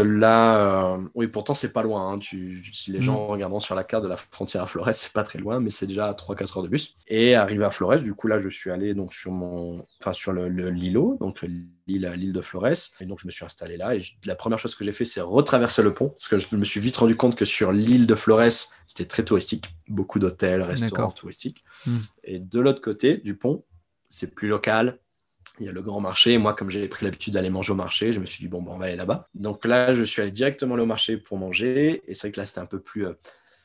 là, 0.03 0.57
euh, 0.57 0.97
oui, 1.15 1.27
pourtant 1.27 1.55
c'est 1.55 1.71
pas 1.71 1.83
loin. 1.83 2.11
Hein. 2.13 2.19
Tu, 2.19 2.63
si 2.73 2.91
les 2.91 2.99
mm. 2.99 3.03
gens 3.03 3.27
regardant 3.27 3.59
sur 3.59 3.75
la 3.75 3.83
carte 3.83 4.03
de 4.03 4.09
la 4.09 4.17
frontière 4.17 4.63
à 4.63 4.67
Flores, 4.67 4.89
c'est 4.93 5.13
pas 5.13 5.23
très 5.23 5.39
loin, 5.39 5.59
mais 5.59 5.69
c'est 5.69 5.87
déjà 5.87 6.11
3-4 6.11 6.57
heures 6.57 6.63
de 6.63 6.69
bus. 6.69 6.95
Et 7.07 7.35
arriver 7.35 7.65
à 7.65 7.71
Flores, 7.71 7.97
du 7.97 8.13
coup 8.13 8.27
là, 8.27 8.37
je 8.37 8.49
suis 8.49 8.69
allé 8.69 8.93
donc 8.93 9.13
sur 9.13 9.31
mon, 9.31 9.85
enfin 10.01 10.13
sur 10.13 10.31
le, 10.31 10.49
le 10.49 10.69
Lilo, 10.69 11.17
donc 11.19 11.41
l'île, 11.41 12.11
l'île 12.15 12.33
de 12.33 12.41
Flores. 12.41 12.91
Et 12.99 13.05
donc 13.05 13.19
je 13.19 13.27
me 13.27 13.31
suis 13.31 13.45
installé 13.45 13.77
là. 13.77 13.95
Et 13.95 14.01
la 14.25 14.35
première 14.35 14.59
chose 14.59 14.75
que 14.75 14.83
j'ai 14.83 14.91
fait, 14.91 15.05
c'est 15.05 15.21
retraverser 15.21 15.83
le 15.83 15.93
pont, 15.93 16.09
parce 16.09 16.27
que 16.27 16.37
je 16.37 16.55
me 16.55 16.65
suis 16.65 16.79
vite 16.79 16.97
rendu 16.97 17.15
compte 17.15 17.35
que 17.35 17.45
sur 17.45 17.71
l'île 17.71 18.07
de 18.07 18.15
Flores, 18.15 18.67
c'était 18.87 19.05
très 19.05 19.23
touristique, 19.23 19.72
beaucoup 19.88 20.19
d'hôtels, 20.19 20.62
restaurants 20.62 21.12
touristiques. 21.12 21.63
Mm. 21.85 21.97
Et 22.24 22.39
de 22.39 22.59
l'autre 22.59 22.81
côté 22.81 23.18
du 23.18 23.35
pont, 23.35 23.63
c'est 24.09 24.33
plus 24.33 24.47
local. 24.47 25.00
Il 25.59 25.65
y 25.65 25.69
a 25.69 25.71
le 25.71 25.81
grand 25.81 26.01
marché. 26.01 26.38
moi, 26.38 26.53
comme 26.53 26.69
j'ai 26.71 26.88
pris 26.88 27.06
l'habitude 27.06 27.33
d'aller 27.33 27.50
manger 27.50 27.74
au 27.74 27.75
marché, 27.75 28.13
je 28.13 28.19
me 28.19 28.25
suis 28.25 28.44
dit, 28.44 28.47
bon, 28.47 28.63
on 28.68 28.77
va 28.77 28.85
aller 28.85 28.95
là-bas. 28.95 29.30
Donc 29.35 29.65
là, 29.65 29.94
je 29.94 30.03
suis 30.03 30.21
allé 30.21 30.31
directement 30.31 30.75
au 30.75 30.85
marché 30.85 31.18
pour 31.18 31.38
manger. 31.38 32.01
Et 32.07 32.15
c'est 32.15 32.27
vrai 32.27 32.31
que 32.31 32.39
là, 32.39 32.45
c'était 32.45 32.59
un 32.59 32.65
peu 32.65 32.80
plus, 32.80 33.06
euh, 33.06 33.13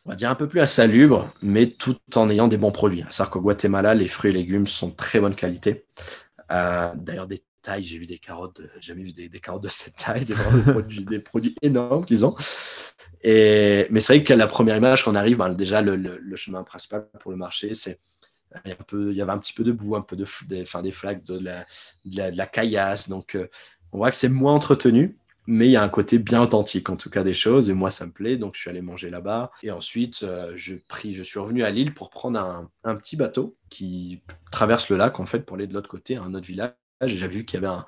on 0.04 0.10
va 0.10 0.16
dire 0.16 0.30
un 0.30 0.34
peu 0.34 0.48
plus 0.48 0.60
insalubre, 0.60 1.32
mais 1.42 1.66
tout 1.66 1.96
en 2.14 2.28
ayant 2.30 2.48
des 2.48 2.58
bons 2.58 2.72
produits. 2.72 3.04
C'est-à-dire 3.08 3.30
qu'au 3.30 3.40
Guatemala, 3.40 3.94
les 3.94 4.08
fruits 4.08 4.30
et 4.30 4.34
légumes 4.34 4.66
sont 4.66 4.88
de 4.88 4.96
très 4.96 5.20
bonne 5.20 5.34
qualité. 5.34 5.86
Euh, 6.50 6.90
d'ailleurs, 6.96 7.26
des 7.26 7.42
j'ai 7.80 7.98
vu 7.98 8.06
des 8.06 8.18
carottes, 8.18 8.60
jamais 8.80 9.02
vu 9.02 9.12
des, 9.12 9.28
carottes 9.40 9.64
de 9.64 9.68
cette 9.68 9.96
taille, 9.96 10.24
des, 10.24 10.34
produits, 11.20 11.54
énormes 11.62 12.04
qu'ils 12.04 12.24
ont. 12.24 12.34
Et, 13.22 13.86
mais 13.90 14.00
c'est 14.00 14.16
vrai 14.16 14.24
que 14.24 14.32
la 14.32 14.46
première 14.46 14.76
image, 14.76 15.04
quand 15.04 15.12
on 15.12 15.16
arrive, 15.16 15.38
ben, 15.38 15.50
déjà, 15.50 15.82
le, 15.82 16.36
chemin 16.36 16.62
principal 16.62 17.08
pour 17.20 17.30
le 17.30 17.36
marché, 17.36 17.74
c'est 17.74 17.98
y, 18.64 18.70
un 18.70 18.74
peu, 18.86 19.10
il 19.10 19.16
y 19.16 19.22
avait 19.22 19.32
un 19.32 19.38
petit 19.38 19.52
peu 19.52 19.64
de 19.64 19.72
boue, 19.72 19.96
un 19.96 20.02
peu 20.02 20.16
de, 20.16 20.26
des, 20.46 20.64
des 20.82 20.92
flaques, 20.92 21.24
de 21.24 21.38
la, 21.38 21.66
de 22.04 22.36
la, 22.36 22.46
caillasse. 22.46 23.08
Donc, 23.08 23.34
euh, 23.34 23.48
on 23.92 23.98
voit 23.98 24.10
que 24.10 24.16
c'est 24.16 24.28
moins 24.28 24.54
entretenu, 24.54 25.16
mais 25.46 25.66
il 25.66 25.70
y 25.70 25.76
a 25.76 25.82
un 25.82 25.88
côté 25.88 26.18
bien 26.18 26.42
authentique, 26.42 26.90
en 26.90 26.96
tout 26.96 27.10
cas, 27.10 27.22
des 27.22 27.34
choses. 27.34 27.70
Et 27.70 27.74
moi, 27.74 27.90
ça 27.90 28.06
me 28.06 28.12
plaît. 28.12 28.36
Donc, 28.36 28.54
je 28.54 28.60
suis 28.60 28.70
allé 28.70 28.82
manger 28.82 29.10
là-bas. 29.10 29.50
Et 29.62 29.70
ensuite, 29.70 30.22
euh, 30.22 30.52
je 30.56 31.22
suis 31.22 31.38
revenu 31.38 31.64
à 31.64 31.70
Lille 31.70 31.94
pour 31.94 32.10
prendre 32.10 32.38
un, 32.38 32.70
un, 32.84 32.96
petit 32.96 33.16
bateau 33.16 33.56
qui 33.70 34.22
traverse 34.52 34.88
le 34.90 34.96
lac, 34.96 35.18
en 35.18 35.26
fait, 35.26 35.40
pour 35.40 35.56
aller 35.56 35.66
de 35.66 35.74
l'autre 35.74 35.88
côté, 35.88 36.16
à 36.16 36.22
un 36.22 36.34
autre 36.34 36.46
village. 36.46 36.72
Et 37.04 37.08
j'avais 37.08 37.36
vu 37.36 37.44
qu'il 37.44 37.60
y 37.60 37.64
avait 37.64 37.72
un, 37.72 37.84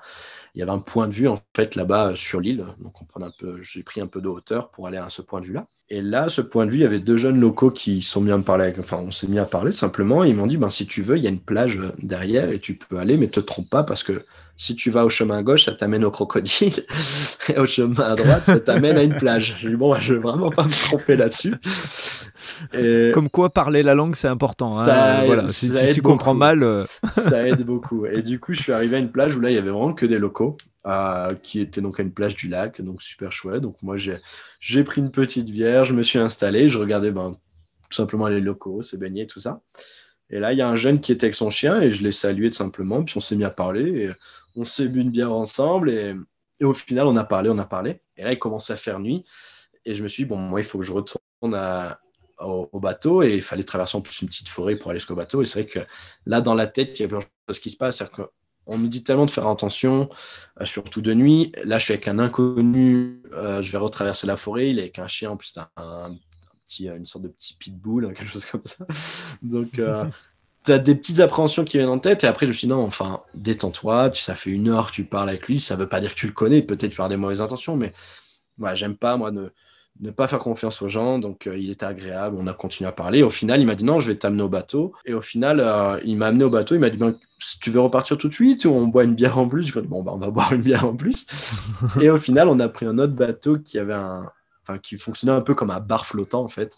il 0.55 0.59
y 0.59 0.61
avait 0.61 0.71
un 0.71 0.79
point 0.79 1.07
de 1.07 1.13
vue 1.13 1.27
en 1.27 1.39
fait 1.55 1.75
là-bas 1.75 2.09
euh, 2.09 2.15
sur 2.15 2.39
l'île. 2.39 2.65
Donc 2.81 3.01
on 3.01 3.05
prend 3.05 3.21
un 3.21 3.31
peu, 3.37 3.61
j'ai 3.61 3.83
pris 3.83 4.01
un 4.01 4.07
peu 4.07 4.21
de 4.21 4.27
hauteur 4.27 4.69
pour 4.71 4.87
aller 4.87 4.97
à 4.97 5.09
ce 5.09 5.21
point 5.21 5.41
de 5.41 5.45
vue-là. 5.45 5.67
Et 5.89 6.01
là, 6.01 6.29
ce 6.29 6.39
point 6.39 6.65
de 6.65 6.71
vue, 6.71 6.77
il 6.77 6.81
y 6.83 6.85
avait 6.85 6.99
deux 6.99 7.17
jeunes 7.17 7.39
locaux 7.39 7.69
qui 7.69 8.01
sont 8.01 8.21
mis 8.21 8.31
à 8.31 8.37
me 8.37 8.43
parler. 8.43 8.73
Enfin, 8.79 8.97
on 8.97 9.11
s'est 9.11 9.27
mis 9.27 9.39
à 9.39 9.45
parler 9.45 9.71
tout 9.71 9.77
simplement. 9.77 10.23
ils 10.23 10.33
m'ont 10.33 10.47
dit, 10.47 10.55
ben, 10.55 10.69
si 10.69 10.87
tu 10.87 11.01
veux, 11.01 11.17
il 11.17 11.23
y 11.23 11.27
a 11.27 11.29
une 11.29 11.41
plage 11.41 11.77
euh, 11.77 11.91
derrière 12.01 12.49
et 12.49 12.59
tu 12.59 12.75
peux 12.75 12.97
aller, 12.97 13.17
mais 13.17 13.27
te 13.27 13.41
trompe 13.41 13.69
pas 13.69 13.83
parce 13.83 14.03
que 14.03 14.23
si 14.55 14.75
tu 14.75 14.89
vas 14.89 15.03
au 15.03 15.09
chemin 15.09 15.41
gauche, 15.41 15.65
ça 15.65 15.73
t'amène 15.73 16.05
au 16.05 16.11
crocodile. 16.11 16.85
Et 17.49 17.57
au 17.57 17.65
chemin 17.65 18.11
à 18.11 18.15
droite, 18.15 18.45
ça 18.45 18.59
t'amène 18.59 18.95
à 18.95 19.03
une 19.03 19.15
plage. 19.15 19.57
J'ai 19.59 19.69
dit, 19.69 19.75
bon, 19.75 19.93
je 19.99 20.13
ne 20.13 20.17
vais 20.19 20.23
vraiment 20.23 20.49
pas 20.49 20.63
me 20.63 20.87
tromper 20.87 21.15
là-dessus. 21.15 21.55
Comme 23.13 23.29
quoi, 23.29 23.49
parler 23.49 23.83
la 23.83 23.95
langue, 23.95 24.15
c'est 24.15 24.27
important. 24.27 24.79
Hein. 24.79 25.25
voilà. 25.25 25.47
Si, 25.47 25.71
tu 25.93 26.01
comprends 26.01 26.33
mal. 26.33 26.63
Euh. 26.63 26.85
ça 27.09 27.47
aide 27.47 27.63
beaucoup. 27.63 28.05
Et 28.05 28.21
du 28.21 28.39
coup, 28.39 28.53
je 28.53 28.61
suis 28.61 28.71
arrivé 28.71 28.97
à 28.97 28.99
une 28.99 29.11
plage 29.11 29.35
où 29.35 29.39
là, 29.39 29.49
il 29.49 29.55
y 29.55 29.57
avait 29.57 29.71
vraiment 29.71 29.93
que 29.93 30.05
des 30.05 30.19
locaux, 30.19 30.57
euh, 30.85 31.33
qui 31.41 31.59
était 31.59 31.81
donc 31.81 31.99
à 31.99 32.03
une 32.03 32.11
plage 32.11 32.35
du 32.35 32.47
lac, 32.47 32.81
donc 32.81 33.01
super 33.01 33.31
chouette. 33.31 33.61
Donc 33.61 33.75
moi, 33.81 33.95
j'ai 33.97 34.83
pris 34.83 35.01
une 35.01 35.11
petite 35.11 35.49
bière, 35.49 35.85
je 35.85 35.93
me 35.93 36.03
suis 36.03 36.19
installé, 36.19 36.69
je 36.69 36.77
regardais 36.77 37.11
ben, 37.11 37.33
tout 37.89 37.95
simplement 37.95 38.27
les 38.27 38.41
locaux, 38.41 38.81
se 38.81 38.95
baigner, 38.95 39.27
tout 39.27 39.39
ça. 39.39 39.61
Et 40.29 40.39
là, 40.39 40.53
il 40.53 40.57
y 40.57 40.61
a 40.61 40.69
un 40.69 40.75
jeune 40.75 41.01
qui 41.01 41.11
était 41.11 41.25
avec 41.25 41.35
son 41.35 41.49
chien 41.49 41.81
et 41.81 41.91
je 41.91 42.03
l'ai 42.03 42.13
salué 42.13 42.49
tout 42.49 42.57
simplement. 42.57 43.03
Puis 43.03 43.17
on 43.17 43.19
s'est 43.19 43.35
mis 43.35 43.43
à 43.43 43.49
parler 43.49 44.05
et 44.05 44.11
on 44.55 44.63
s'est 44.63 44.87
bu 44.87 45.01
une 45.01 45.11
bière 45.11 45.33
ensemble. 45.33 45.91
Et, 45.91 46.15
et, 46.61 46.65
au 46.65 46.73
final, 46.73 47.07
on 47.07 47.17
a 47.17 47.25
parlé, 47.25 47.49
on 47.49 47.57
a 47.57 47.65
parlé. 47.65 47.99
Et 48.15 48.23
là, 48.23 48.31
il 48.31 48.39
commençait 48.39 48.73
à 48.73 48.77
faire 48.77 48.99
nuit. 48.99 49.25
Et 49.83 49.93
je 49.93 50.03
me 50.03 50.07
suis 50.07 50.23
dit, 50.23 50.29
bon, 50.29 50.37
moi, 50.37 50.61
il 50.61 50.63
faut 50.63 50.79
que 50.79 50.85
je 50.85 50.93
retourne 50.93 51.53
à, 51.53 51.99
au, 52.43 52.79
bateau 52.79 53.23
et 53.23 53.35
il 53.35 53.41
fallait 53.41 53.63
traverser 53.63 53.97
en 53.97 54.01
plus 54.01 54.21
une 54.21 54.27
petite 54.27 54.49
forêt 54.49 54.75
pour 54.75 54.91
aller 54.91 54.99
jusqu'au 54.99 55.15
bateau. 55.15 55.41
Et 55.41 55.45
c'est 55.45 55.61
vrai 55.61 55.71
que 55.71 55.79
là, 56.25 56.41
dans 56.41 56.53
la 56.53 56.67
tête, 56.67 56.99
il 56.99 57.03
y 57.03 57.05
a 57.05 57.07
plein 57.07 57.19
de 57.19 57.25
choses 57.47 57.59
qui 57.59 57.69
se 57.69 57.77
passent. 57.77 57.97
C'est-à-dire 57.97 58.29
qu'on 58.65 58.77
nous 58.77 58.87
dit 58.87 59.03
tellement 59.03 59.25
de 59.25 59.31
faire 59.31 59.47
attention, 59.47 60.09
euh, 60.59 60.65
surtout 60.65 61.01
de 61.01 61.13
nuit. 61.13 61.51
Là, 61.63 61.77
je 61.77 61.85
suis 61.85 61.93
avec 61.93 62.07
un 62.07 62.19
inconnu, 62.19 63.21
euh, 63.33 63.61
je 63.61 63.71
vais 63.71 63.77
retraverser 63.77 64.27
la 64.27 64.37
forêt. 64.37 64.69
Il 64.69 64.79
est 64.79 64.83
avec 64.83 64.99
un 64.99 65.07
chien, 65.07 65.31
en 65.31 65.37
plus, 65.37 65.53
un, 65.75 66.15
petit, 66.67 66.87
une 66.87 67.05
sorte 67.05 67.23
de 67.23 67.29
petit 67.29 67.55
pitbull, 67.55 68.13
quelque 68.15 68.31
chose 68.31 68.45
comme 68.45 68.63
ça. 68.63 68.85
Donc, 69.41 69.79
euh, 69.79 70.05
tu 70.65 70.71
as 70.71 70.79
des 70.79 70.95
petites 70.95 71.19
appréhensions 71.19 71.63
qui 71.63 71.77
viennent 71.77 71.89
en 71.89 71.99
tête. 71.99 72.23
Et 72.23 72.27
après, 72.27 72.45
je 72.45 72.51
me 72.51 72.53
suis 72.53 72.67
dit, 72.67 72.73
non, 72.73 72.83
enfin, 72.83 73.21
détends-toi. 73.33 74.11
Ça 74.13 74.35
fait 74.35 74.51
une 74.51 74.69
heure 74.69 74.87
que 74.87 74.95
tu 74.95 75.03
parles 75.03 75.29
avec 75.29 75.47
lui. 75.47 75.61
Ça 75.61 75.75
veut 75.75 75.89
pas 75.89 75.99
dire 75.99 76.13
que 76.13 76.19
tu 76.19 76.27
le 76.27 76.33
connais. 76.33 76.61
Peut-être 76.61 76.91
tu 76.91 77.01
as 77.01 77.07
des 77.07 77.17
mauvaises 77.17 77.41
intentions, 77.41 77.75
mais 77.75 77.93
voilà, 78.57 78.75
j'aime 78.75 78.95
pas, 78.95 79.17
moi, 79.17 79.31
de 79.31 79.51
ne 79.99 80.09
pas 80.11 80.27
faire 80.27 80.39
confiance 80.39 80.81
aux 80.81 80.87
gens. 80.87 81.19
Donc, 81.19 81.47
euh, 81.47 81.57
il 81.57 81.69
était 81.69 81.85
agréable. 81.85 82.35
On 82.39 82.47
a 82.47 82.53
continué 82.53 82.87
à 82.87 82.91
parler. 82.91 83.23
Au 83.23 83.29
final, 83.29 83.61
il 83.61 83.65
m'a 83.65 83.75
dit 83.75 83.83
non, 83.83 83.99
je 83.99 84.07
vais 84.07 84.15
t'amener 84.15 84.43
au 84.43 84.49
bateau. 84.49 84.93
Et 85.05 85.13
au 85.13 85.21
final, 85.21 85.59
euh, 85.59 85.99
il 86.05 86.17
m'a 86.17 86.27
amené 86.27 86.43
au 86.43 86.49
bateau. 86.49 86.75
Il 86.75 86.79
m'a 86.79 86.89
dit 86.89 86.97
ben, 86.97 87.15
si 87.39 87.59
tu 87.59 87.69
veux 87.69 87.79
repartir 87.79 88.17
tout 88.17 88.27
de 88.27 88.33
suite 88.33 88.65
ou 88.65 88.69
on 88.69 88.87
boit 88.87 89.03
une 89.03 89.15
bière 89.15 89.37
en 89.37 89.47
plus? 89.47 89.67
Je 89.67 89.73
lui 89.73 89.79
ai 89.79 89.81
dit 89.83 89.87
bon, 89.87 90.03
ben, 90.03 90.13
on 90.13 90.19
va 90.19 90.29
boire 90.31 90.53
une 90.53 90.61
bière 90.61 90.85
en 90.85 90.95
plus. 90.95 91.27
et 92.01 92.09
au 92.09 92.17
final, 92.17 92.47
on 92.47 92.59
a 92.59 92.69
pris 92.69 92.85
un 92.85 92.97
autre 92.97 93.13
bateau 93.13 93.57
qui 93.59 93.77
avait 93.77 93.93
un, 93.93 94.31
enfin, 94.71 94.79
qui 94.79 94.97
fonctionnait 94.97 95.33
un 95.33 95.41
peu 95.41 95.55
comme 95.55 95.71
un 95.71 95.79
bar 95.79 96.05
flottant 96.05 96.43
en 96.43 96.49
fait. 96.49 96.77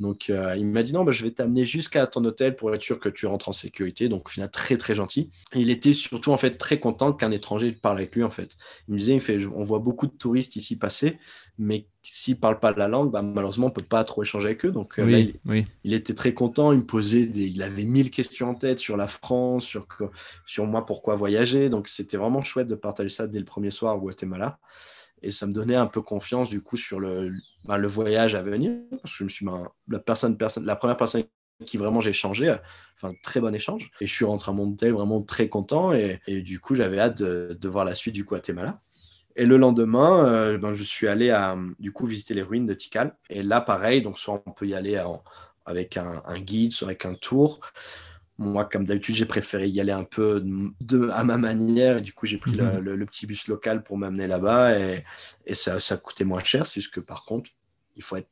Donc, 0.00 0.30
euh, 0.30 0.56
il 0.56 0.66
m'a 0.66 0.82
dit 0.82 0.94
non, 0.94 1.04
bah, 1.04 1.12
je 1.12 1.22
vais 1.22 1.30
t'amener 1.30 1.66
jusqu'à 1.66 2.06
ton 2.06 2.24
hôtel 2.24 2.56
pour 2.56 2.74
être 2.74 2.82
sûr 2.82 2.98
que 2.98 3.10
tu 3.10 3.26
rentres 3.26 3.50
en 3.50 3.52
sécurité. 3.52 4.08
Donc, 4.08 4.28
au 4.28 4.30
final, 4.30 4.50
très, 4.50 4.78
très 4.78 4.94
gentil. 4.94 5.30
Et 5.52 5.60
il 5.60 5.68
était 5.68 5.92
surtout, 5.92 6.32
en 6.32 6.38
fait, 6.38 6.56
très 6.56 6.80
content 6.80 7.12
qu'un 7.12 7.30
étranger 7.30 7.72
parle 7.72 7.98
avec 7.98 8.16
lui, 8.16 8.24
en 8.24 8.30
fait. 8.30 8.56
Il 8.88 8.94
me 8.94 8.98
disait, 8.98 9.14
il 9.14 9.20
fait, 9.20 9.44
on 9.46 9.62
voit 9.62 9.78
beaucoup 9.78 10.06
de 10.06 10.12
touristes 10.12 10.56
ici 10.56 10.78
passer, 10.78 11.18
mais 11.58 11.86
s'ils 12.02 12.36
ne 12.36 12.40
parlent 12.40 12.60
pas 12.60 12.72
la 12.72 12.88
langue, 12.88 13.10
bah, 13.10 13.20
malheureusement, 13.20 13.66
on 13.66 13.68
ne 13.68 13.74
peut 13.74 13.82
pas 13.82 14.02
trop 14.04 14.22
échanger 14.22 14.46
avec 14.46 14.64
eux. 14.64 14.72
Donc, 14.72 14.98
euh, 14.98 15.20
il, 15.44 15.66
il, 15.84 15.92
était 15.92 16.14
très 16.14 16.32
content. 16.32 16.72
Il 16.72 16.78
me 16.78 16.86
posait 16.86 17.20
il 17.20 17.62
avait 17.62 17.84
mille 17.84 18.10
questions 18.10 18.48
en 18.48 18.54
tête 18.54 18.78
sur 18.78 18.96
la 18.96 19.06
France, 19.06 19.66
sur, 19.66 19.86
sur 20.46 20.64
moi, 20.64 20.86
pourquoi 20.86 21.14
voyager. 21.14 21.68
Donc, 21.68 21.88
c'était 21.88 22.16
vraiment 22.16 22.40
chouette 22.40 22.68
de 22.68 22.74
partager 22.74 23.10
ça 23.10 23.26
dès 23.26 23.38
le 23.38 23.44
premier 23.44 23.70
soir 23.70 23.98
au 23.98 24.00
Guatemala 24.00 24.58
et 25.22 25.30
ça 25.30 25.46
me 25.46 25.52
donnait 25.52 25.76
un 25.76 25.86
peu 25.86 26.00
confiance 26.00 26.48
du 26.48 26.62
coup 26.62 26.76
sur 26.76 27.00
le, 27.00 27.30
ben, 27.64 27.76
le 27.76 27.88
voyage 27.88 28.34
à 28.34 28.42
venir. 28.42 28.72
Je 29.04 29.24
me 29.24 29.28
suis 29.28 29.44
ben, 29.44 29.68
la, 29.88 29.98
personne, 29.98 30.36
personne, 30.36 30.64
la 30.64 30.76
première 30.76 30.96
personne 30.96 31.24
qui 31.66 31.76
vraiment 31.76 32.00
j'ai 32.00 32.10
échangé, 32.10 32.54
enfin 32.96 33.14
très 33.22 33.40
bon 33.40 33.54
échange. 33.54 33.90
Et 34.00 34.06
je 34.06 34.12
suis 34.12 34.24
rentré 34.24 34.50
à 34.50 34.54
mon 34.54 34.70
hôtel 34.70 34.92
vraiment 34.92 35.22
très 35.22 35.48
content 35.48 35.92
et, 35.92 36.20
et 36.26 36.42
du 36.42 36.60
coup 36.60 36.74
j'avais 36.74 36.98
hâte 36.98 37.18
de, 37.18 37.56
de, 37.58 37.68
voir 37.68 37.84
la 37.84 37.94
suite 37.94 38.14
du 38.14 38.24
Guatemala. 38.24 38.78
Et 39.36 39.46
le 39.46 39.56
lendemain, 39.56 40.24
euh, 40.26 40.58
ben, 40.58 40.72
je 40.72 40.82
suis 40.82 41.06
allé 41.06 41.30
à, 41.30 41.56
du 41.78 41.92
coup 41.92 42.06
visiter 42.06 42.34
les 42.34 42.42
ruines 42.42 42.66
de 42.66 42.74
Tikal. 42.74 43.16
Et 43.28 43.42
là 43.42 43.60
pareil, 43.60 44.02
donc 44.02 44.18
soit 44.18 44.42
on 44.46 44.52
peut 44.52 44.66
y 44.66 44.74
aller 44.74 45.02
avec 45.66 45.96
un, 45.96 46.22
un, 46.24 46.40
guide, 46.40 46.72
soit 46.72 46.88
avec 46.88 47.04
un 47.04 47.14
tour. 47.14 47.60
Moi, 48.40 48.64
comme 48.64 48.86
d'habitude, 48.86 49.14
j'ai 49.14 49.26
préféré 49.26 49.68
y 49.68 49.80
aller 49.80 49.92
un 49.92 50.02
peu 50.02 50.42
de, 50.42 51.10
à 51.10 51.24
ma 51.24 51.36
manière. 51.36 51.98
Et 51.98 52.00
du 52.00 52.14
coup, 52.14 52.24
j'ai 52.24 52.38
pris 52.38 52.52
le, 52.52 52.64
mhm. 52.64 52.80
le, 52.80 53.06
petit 53.06 53.26
bus 53.26 53.46
local 53.48 53.82
pour 53.82 53.98
m'amener 53.98 54.26
là-bas 54.26 54.78
et, 54.78 55.04
et 55.44 55.54
ça, 55.54 55.78
ça, 55.78 55.98
coûtait 55.98 56.24
moins 56.24 56.42
cher. 56.42 56.64
C'est 56.64 56.80
juste 56.80 56.94
que 56.94 57.00
par 57.00 57.26
contre, 57.26 57.50
il 57.96 58.02
faut 58.02 58.16
être 58.16 58.28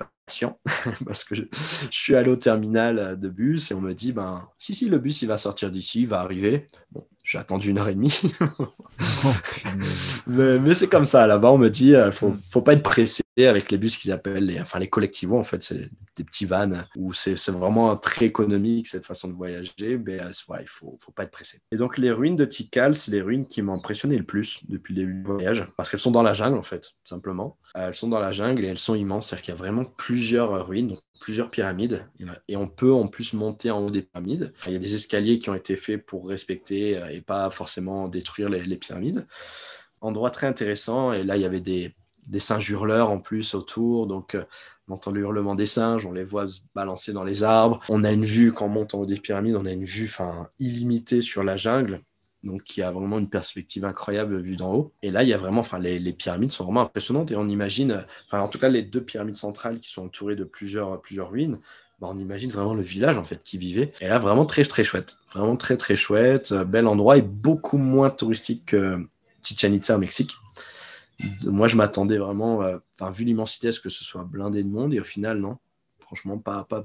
parce 1.04 1.24
que 1.24 1.34
je, 1.34 1.42
suis 1.90 2.14
allé 2.14 2.30
au 2.30 2.36
terminal 2.36 3.18
de 3.18 3.28
bus 3.28 3.70
et 3.70 3.74
on 3.74 3.80
me 3.80 3.94
dit 3.94 4.12
ben 4.12 4.48
si 4.58 4.74
si 4.74 4.88
le 4.88 4.98
bus 4.98 5.22
il 5.22 5.28
va 5.28 5.38
sortir 5.38 5.70
d'ici, 5.70 6.02
il 6.02 6.08
va 6.08 6.20
arriver. 6.20 6.66
Bon, 6.92 7.06
j'ai 7.28 7.36
attendu 7.36 7.68
une 7.68 7.78
heure 7.78 7.88
et 7.88 7.94
demie. 7.94 8.18
Oh, 9.24 9.28
mais, 10.26 10.74
c'est 10.74 10.88
comme 10.88 11.04
ça. 11.04 11.26
Là-bas, 11.26 11.52
on 11.52 11.58
me 11.58 11.70
dit, 11.70 11.90
il 11.90 12.12
faut, 12.12 12.34
faut 12.50 12.62
pas 12.62 12.72
être 12.72 12.82
pressé 12.82 13.22
avec 13.38 13.70
les 13.70 13.78
bus 13.78 13.96
qu'ils 13.96 14.10
appellent 14.12 14.44
les, 14.44 14.60
enfin, 14.60 14.78
les 14.78 14.88
collectivos. 14.88 15.38
En 15.38 15.44
fait, 15.44 15.62
c'est 15.62 15.88
des 16.16 16.24
petits 16.24 16.44
vannes 16.44 16.84
où 16.96 17.12
c'est 17.12 17.36
vraiment 17.48 17.96
très 17.96 18.26
économique 18.26 18.88
cette 18.88 19.06
façon 19.06 19.28
de 19.28 19.34
voyager. 19.34 19.98
Mais 19.98 20.20
euh, 20.20 20.30
il 20.60 20.68
faut, 20.68 20.98
faut 21.00 21.12
pas 21.12 21.24
être 21.24 21.30
pressé. 21.30 21.60
Et 21.70 21.76
donc, 21.76 21.98
les 21.98 22.10
ruines 22.10 22.36
de 22.36 22.44
Tikal, 22.44 22.94
c'est 22.94 23.12
les 23.12 23.22
ruines 23.22 23.46
qui 23.46 23.62
m'ont 23.62 23.74
impressionné 23.74 24.16
le 24.16 24.24
plus 24.24 24.60
depuis 24.68 24.94
le 24.94 25.00
début 25.00 25.14
du 25.14 25.22
voyage 25.22 25.66
parce 25.76 25.90
qu'elles 25.90 26.00
sont 26.00 26.10
dans 26.10 26.22
la 26.22 26.34
jungle, 26.34 26.58
en 26.58 26.62
fait, 26.62 26.94
simplement. 27.04 27.56
Euh, 27.76 27.88
elles 27.88 27.94
sont 27.94 28.08
dans 28.08 28.20
la 28.20 28.32
jungle 28.32 28.64
et 28.64 28.68
elles 28.68 28.78
sont 28.78 28.94
immenses. 28.94 29.28
C'est-à-dire 29.28 29.44
qu'il 29.44 29.54
y 29.54 29.56
a 29.56 29.58
vraiment 29.58 29.84
plusieurs 30.18 30.66
ruines 30.66 30.98
plusieurs 31.20 31.50
pyramides 31.50 32.06
et 32.48 32.56
on 32.56 32.68
peut 32.68 32.92
en 32.92 33.06
plus 33.06 33.32
monter 33.34 33.70
en 33.70 33.80
haut 33.80 33.90
des 33.90 34.02
pyramides. 34.02 34.52
Il 34.66 34.72
y 34.72 34.76
a 34.76 34.78
des 34.78 34.94
escaliers 34.94 35.38
qui 35.38 35.50
ont 35.50 35.54
été 35.54 35.76
faits 35.76 36.04
pour 36.04 36.28
respecter 36.28 36.96
euh, 36.96 37.08
et 37.08 37.20
pas 37.20 37.50
forcément 37.50 38.08
détruire 38.08 38.48
les, 38.48 38.76
pyramides. 38.76 39.26
Endroit 40.00 40.30
très 40.30 40.46
intéressant 40.46 41.12
et 41.12 41.24
là 41.24 41.36
il 41.36 41.42
y 41.42 41.44
avait 41.44 41.60
des, 41.60 41.92
singes 42.38 42.70
hurleurs 42.70 43.10
en 43.10 43.18
plus 43.18 43.54
autour, 43.54 44.06
donc 44.06 44.34
euh, 44.34 44.44
on 44.88 44.94
entend 44.94 45.10
le 45.10 45.20
hurlement 45.20 45.54
des 45.54 45.66
singes, 45.66 46.06
on 46.06 46.12
les 46.12 46.24
voit 46.24 46.48
se 46.48 46.60
balancer 46.74 47.12
dans 47.12 47.24
les 47.24 47.42
arbres. 47.42 47.82
On 47.88 48.04
a 48.04 48.12
une 48.12 48.24
vue, 48.24 48.52
quand 48.52 48.66
on 48.66 48.70
monte 48.70 48.94
en 48.94 49.00
haut 49.00 49.06
des 49.06 49.20
pyramides, 49.20 49.56
on 49.56 49.66
a 49.66 49.72
une 49.72 49.84
vue 49.84 50.10
illimitée 50.58 51.20
sur 51.20 51.42
la 51.42 51.56
jungle 51.56 52.00
donc 52.44 52.76
y 52.76 52.82
a 52.82 52.90
vraiment 52.90 53.18
une 53.18 53.28
perspective 53.28 53.84
incroyable 53.84 54.40
vue 54.40 54.56
d'en 54.56 54.72
haut. 54.72 54.92
Et 55.02 55.10
là, 55.10 55.22
il 55.22 55.28
y 55.28 55.32
a 55.32 55.38
vraiment, 55.38 55.60
enfin, 55.60 55.78
les, 55.78 56.12
pyramides 56.12 56.52
sont 56.52 56.64
vraiment 56.64 56.82
impressionnantes 56.82 57.32
et 57.32 57.36
on 57.36 57.48
imagine, 57.48 58.04
enfin, 58.26 58.40
en 58.40 58.48
tout 58.48 58.58
cas, 58.58 58.68
les 58.68 58.82
deux 58.82 59.02
pyramides 59.02 59.36
centrales 59.36 59.80
qui 59.80 59.90
sont 59.90 60.04
entourées 60.04 60.36
de 60.36 60.44
plusieurs, 60.44 61.00
plusieurs 61.00 61.30
ruines. 61.30 61.58
Bah, 62.00 62.06
on 62.10 62.16
imagine 62.16 62.50
vraiment 62.50 62.74
le 62.74 62.82
village 62.82 63.16
en 63.18 63.24
fait 63.24 63.42
qui 63.42 63.58
vivait. 63.58 63.92
Et 64.00 64.06
là, 64.06 64.20
vraiment 64.20 64.46
très 64.46 64.64
très 64.64 64.84
chouette, 64.84 65.18
vraiment 65.34 65.56
très 65.56 65.76
très 65.76 65.96
chouette, 65.96 66.52
euh, 66.52 66.64
bel 66.64 66.86
endroit 66.86 67.16
et 67.16 67.22
beaucoup 67.22 67.78
moins 67.78 68.10
touristique 68.10 68.66
que 68.66 69.04
Chichen 69.42 69.80
au 69.90 69.98
Mexique. 69.98 70.36
Moi, 71.42 71.66
je 71.66 71.74
m'attendais 71.74 72.18
vraiment, 72.18 72.62
euh, 72.62 72.78
vu 73.12 73.24
l'immensité, 73.24 73.68
à 73.68 73.72
ce 73.72 73.80
que 73.80 73.88
ce 73.88 74.04
soit 74.04 74.22
blindé 74.22 74.62
de 74.62 74.68
monde 74.68 74.94
et 74.94 75.00
au 75.00 75.04
final, 75.04 75.38
non. 75.38 75.58
Franchement, 75.98 76.38
pas, 76.38 76.64
pas, 76.64 76.84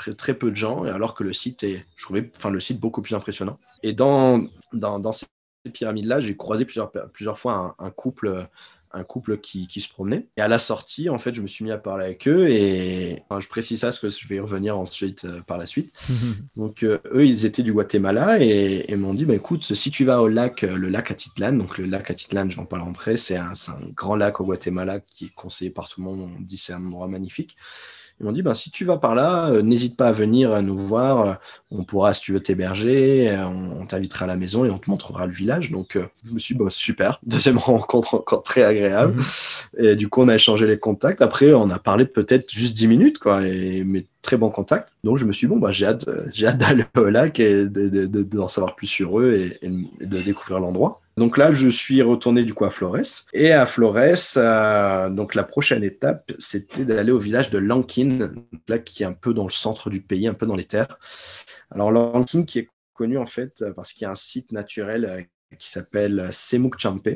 très, 0.00 0.14
très 0.14 0.34
peu 0.34 0.50
de 0.50 0.56
gens, 0.56 0.84
alors 0.84 1.14
que 1.14 1.22
le 1.22 1.34
site 1.34 1.62
est, 1.62 1.84
je 1.96 2.04
trouvais, 2.04 2.30
enfin, 2.36 2.48
le 2.48 2.58
site 2.58 2.80
beaucoup 2.80 3.02
plus 3.02 3.14
impressionnant. 3.14 3.58
Et 3.82 3.92
dans, 3.92 4.46
dans, 4.72 4.98
dans 4.98 5.12
ces 5.12 5.26
pyramides-là, 5.70 6.20
j'ai 6.20 6.36
croisé 6.36 6.64
plusieurs, 6.64 6.90
plusieurs 7.12 7.38
fois 7.38 7.76
un, 7.78 7.90
couple 7.90 8.48
un 8.92 9.04
couple 9.04 9.38
qui, 9.38 9.68
qui, 9.68 9.80
se 9.82 9.88
promenait. 9.88 10.26
Et 10.36 10.40
à 10.40 10.48
la 10.48 10.58
sortie, 10.58 11.10
en 11.10 11.18
fait, 11.18 11.34
je 11.34 11.42
me 11.42 11.46
suis 11.46 11.64
mis 11.64 11.70
à 11.70 11.78
parler 11.78 12.06
avec 12.06 12.26
eux 12.26 12.48
et 12.48 13.22
je 13.38 13.46
précise 13.46 13.80
ça 13.80 13.88
parce 13.88 14.00
que 14.00 14.08
je 14.08 14.26
vais 14.26 14.36
y 14.36 14.40
revenir 14.40 14.76
ensuite 14.76 15.26
euh, 15.26 15.42
par 15.42 15.58
la 15.58 15.66
suite. 15.66 15.92
donc, 16.56 16.82
euh, 16.82 16.98
eux, 17.12 17.24
ils 17.24 17.44
étaient 17.44 17.62
du 17.62 17.72
Guatemala 17.72 18.42
et, 18.42 18.86
et 18.88 18.96
m'ont 18.96 19.14
dit 19.14 19.26
bah, 19.26 19.34
écoute, 19.34 19.62
si 19.62 19.90
tu 19.92 20.04
vas 20.04 20.20
au 20.22 20.28
lac, 20.28 20.64
euh, 20.64 20.76
le 20.76 20.88
lac 20.88 21.10
Atitlan, 21.10 21.52
donc 21.52 21.78
le 21.78 21.84
lac 21.84 22.10
Atitlan, 22.10 22.48
j'en 22.48 22.66
parle 22.66 22.82
en 22.82 22.92
près, 22.92 23.16
c'est 23.16 23.36
un, 23.36 23.52
un, 23.52 23.90
grand 23.94 24.16
lac 24.16 24.40
au 24.40 24.44
Guatemala 24.44 24.98
qui 24.98 25.26
est 25.26 25.34
conseillé 25.36 25.70
par 25.70 25.88
tout 25.88 26.00
le 26.00 26.06
monde. 26.06 26.28
On 26.36 26.40
dit 26.40 26.56
c'est 26.56 26.72
un 26.72 26.84
endroit 26.84 27.06
magnifique. 27.06 27.56
Ils 28.20 28.26
m'ont 28.26 28.32
dit, 28.32 28.42
ben, 28.42 28.52
si 28.52 28.70
tu 28.70 28.84
vas 28.84 28.98
par 28.98 29.14
là, 29.14 29.48
euh, 29.48 29.62
n'hésite 29.62 29.96
pas 29.96 30.08
à 30.08 30.12
venir 30.12 30.60
nous 30.62 30.76
voir. 30.76 31.20
Euh, 31.26 31.32
on 31.70 31.84
pourra, 31.84 32.12
si 32.12 32.20
tu 32.20 32.32
veux, 32.34 32.40
t'héberger. 32.40 33.30
Euh, 33.30 33.46
on, 33.46 33.86
t'invitera 33.86 34.26
à 34.26 34.28
la 34.28 34.36
maison 34.36 34.66
et 34.66 34.70
on 34.70 34.78
te 34.78 34.90
montrera 34.90 35.26
le 35.26 35.32
village. 35.32 35.70
Donc, 35.70 35.96
je 36.26 36.30
me 36.30 36.38
suis 36.38 36.54
dit, 36.54 36.60
super. 36.68 37.18
Deuxième 37.26 37.56
rencontre 37.56 38.16
encore 38.16 38.42
très 38.42 38.62
agréable. 38.62 39.14
Mhm. 39.14 39.84
Et 39.84 39.96
du 39.96 40.08
coup, 40.08 40.20
on 40.20 40.28
a 40.28 40.34
échangé 40.34 40.66
les 40.66 40.78
contacts. 40.78 41.22
Après, 41.22 41.54
on 41.54 41.70
a 41.70 41.78
parlé 41.78 42.04
peut-être 42.04 42.52
juste 42.52 42.76
10 42.76 42.88
minutes, 42.88 43.18
quoi. 43.18 43.46
Et, 43.46 43.84
mais 43.84 44.04
très 44.20 44.36
bon 44.36 44.50
contact. 44.50 44.90
Donc, 45.02 45.16
je 45.16 45.24
me 45.24 45.32
suis 45.32 45.46
dit, 45.46 45.54
bon, 45.54 45.58
bah, 45.58 45.70
j'ai 45.70 45.86
hâte, 45.86 46.06
j'ai 46.30 46.46
hâte 46.46 46.58
d'aller 46.58 46.84
au 46.98 47.08
lac 47.08 47.40
et 47.40 47.66
d'en 47.68 48.48
savoir 48.48 48.76
plus 48.76 48.86
sur 48.86 49.18
eux 49.18 49.50
et 49.62 49.66
de 49.66 50.20
découvrir 50.20 50.60
l'endroit. 50.60 51.00
Donc 51.20 51.36
là, 51.36 51.50
je 51.50 51.68
suis 51.68 52.00
retourné 52.00 52.44
du 52.44 52.54
coup 52.54 52.64
à 52.64 52.70
Flores. 52.70 53.26
Et 53.34 53.52
à 53.52 53.66
Flores, 53.66 53.98
euh, 54.38 55.10
donc 55.10 55.34
la 55.34 55.42
prochaine 55.42 55.84
étape, 55.84 56.32
c'était 56.38 56.86
d'aller 56.86 57.12
au 57.12 57.18
village 57.18 57.50
de 57.50 57.58
Lankin, 57.58 58.32
là 58.68 58.78
qui 58.78 59.02
est 59.02 59.06
un 59.06 59.12
peu 59.12 59.34
dans 59.34 59.44
le 59.44 59.50
centre 59.50 59.90
du 59.90 60.00
pays, 60.00 60.26
un 60.26 60.32
peu 60.32 60.46
dans 60.46 60.56
les 60.56 60.64
terres. 60.64 60.98
Alors 61.70 61.92
Lankin 61.92 62.44
qui 62.44 62.60
est 62.60 62.68
connu 62.94 63.18
en 63.18 63.26
fait 63.26 63.62
parce 63.76 63.92
qu'il 63.92 64.06
y 64.06 64.08
a 64.08 64.10
un 64.10 64.14
site 64.14 64.50
naturel 64.50 65.04
euh, 65.04 65.22
qui 65.58 65.68
s'appelle 65.68 66.30
Semuk 66.32 66.78
Champe. 66.78 67.10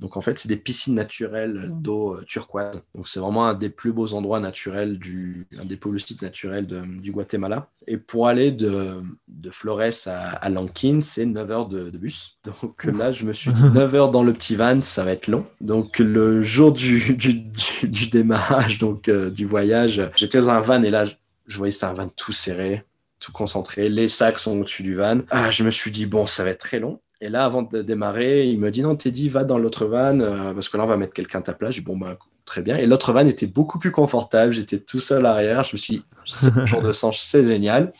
Donc 0.00 0.16
en 0.16 0.22
fait, 0.22 0.38
c'est 0.38 0.48
des 0.48 0.56
piscines 0.56 0.94
naturelles 0.94 1.70
d'eau 1.70 2.14
euh, 2.14 2.24
turquoise. 2.26 2.82
Donc 2.94 3.06
c'est 3.06 3.20
vraiment 3.20 3.46
un 3.46 3.54
des 3.54 3.68
plus 3.68 3.92
beaux 3.92 4.14
endroits 4.14 4.40
naturels, 4.40 4.98
du, 4.98 5.46
un 5.58 5.66
des 5.66 5.76
plus 5.76 6.00
sites 6.00 6.22
naturels 6.22 6.66
du 6.66 7.12
Guatemala. 7.12 7.68
Et 7.86 7.98
pour 7.98 8.26
aller 8.26 8.50
de, 8.50 9.02
de 9.28 9.50
Flores 9.50 9.80
à, 10.06 10.30
à 10.30 10.48
Lankin, 10.48 11.00
c'est 11.02 11.26
9 11.26 11.50
heures 11.50 11.68
de, 11.68 11.90
bus. 11.90 12.38
Donc 12.62 12.84
là, 12.84 13.12
je 13.12 13.24
me 13.24 13.32
suis 13.34 13.52
dit 13.52 13.62
9 13.62 13.94
heures 13.94 14.10
dans 14.10 14.22
le 14.22 14.32
petit 14.32 14.56
van, 14.56 14.80
ça 14.80 15.04
va 15.04 15.12
être 15.12 15.28
long. 15.28 15.44
Donc 15.60 15.98
le 15.98 16.42
jour 16.42 16.72
du, 16.72 17.14
du, 17.14 17.34
du, 17.82 18.06
démarrage, 18.08 18.78
donc 18.78 19.08
euh, 19.08 19.30
du 19.30 19.44
voyage, 19.44 20.02
j'étais 20.16 20.38
dans 20.38 20.50
un 20.50 20.60
van 20.60 20.82
et 20.82 20.90
là, 20.90 21.04
je 21.46 21.56
voyais 21.58 21.72
c'était 21.72 21.86
un 21.86 21.92
van 21.92 22.08
tout 22.08 22.32
serré 22.32 22.84
tout 23.20 23.32
concentré. 23.32 23.88
Les 23.88 24.08
sacs 24.08 24.38
sont 24.38 24.58
au-dessus 24.58 24.82
du 24.82 24.94
van. 24.94 25.20
Ah, 25.30 25.50
je 25.50 25.62
me 25.62 25.70
suis 25.70 25.90
dit, 25.90 26.06
bon, 26.06 26.26
ça 26.26 26.42
va 26.42 26.50
être 26.50 26.60
très 26.60 26.80
long. 26.80 27.00
Et 27.22 27.28
là, 27.28 27.44
avant 27.44 27.62
de 27.62 27.82
démarrer, 27.82 28.46
il 28.46 28.58
me 28.58 28.70
dit 28.70 28.82
non, 28.82 28.96
Teddy, 28.96 29.28
va 29.28 29.44
dans 29.44 29.58
l'autre 29.58 29.84
van 29.84 30.20
euh, 30.20 30.54
parce 30.54 30.68
que 30.68 30.76
là, 30.78 30.84
on 30.84 30.86
va 30.86 30.96
mettre 30.96 31.12
quelqu'un 31.12 31.40
à 31.40 31.42
ta 31.42 31.52
place. 31.52 31.74
J'ai 31.74 31.80
dit 31.80 31.86
bon, 31.86 31.98
bah, 31.98 32.16
très 32.46 32.62
bien. 32.62 32.76
Et 32.76 32.86
l'autre 32.86 33.12
van 33.12 33.26
était 33.26 33.46
beaucoup 33.46 33.78
plus 33.78 33.90
confortable. 33.90 34.52
J'étais 34.52 34.78
tout 34.78 35.00
seul 35.00 35.26
arrière. 35.26 35.64
Je 35.64 35.76
me 35.76 35.78
suis 35.78 35.96
dit, 35.96 36.04
ce 36.24 36.48
jour 36.64 36.80
de 36.80 36.92
sang, 36.92 37.12
c'est 37.14 37.44
génial. 37.44 37.92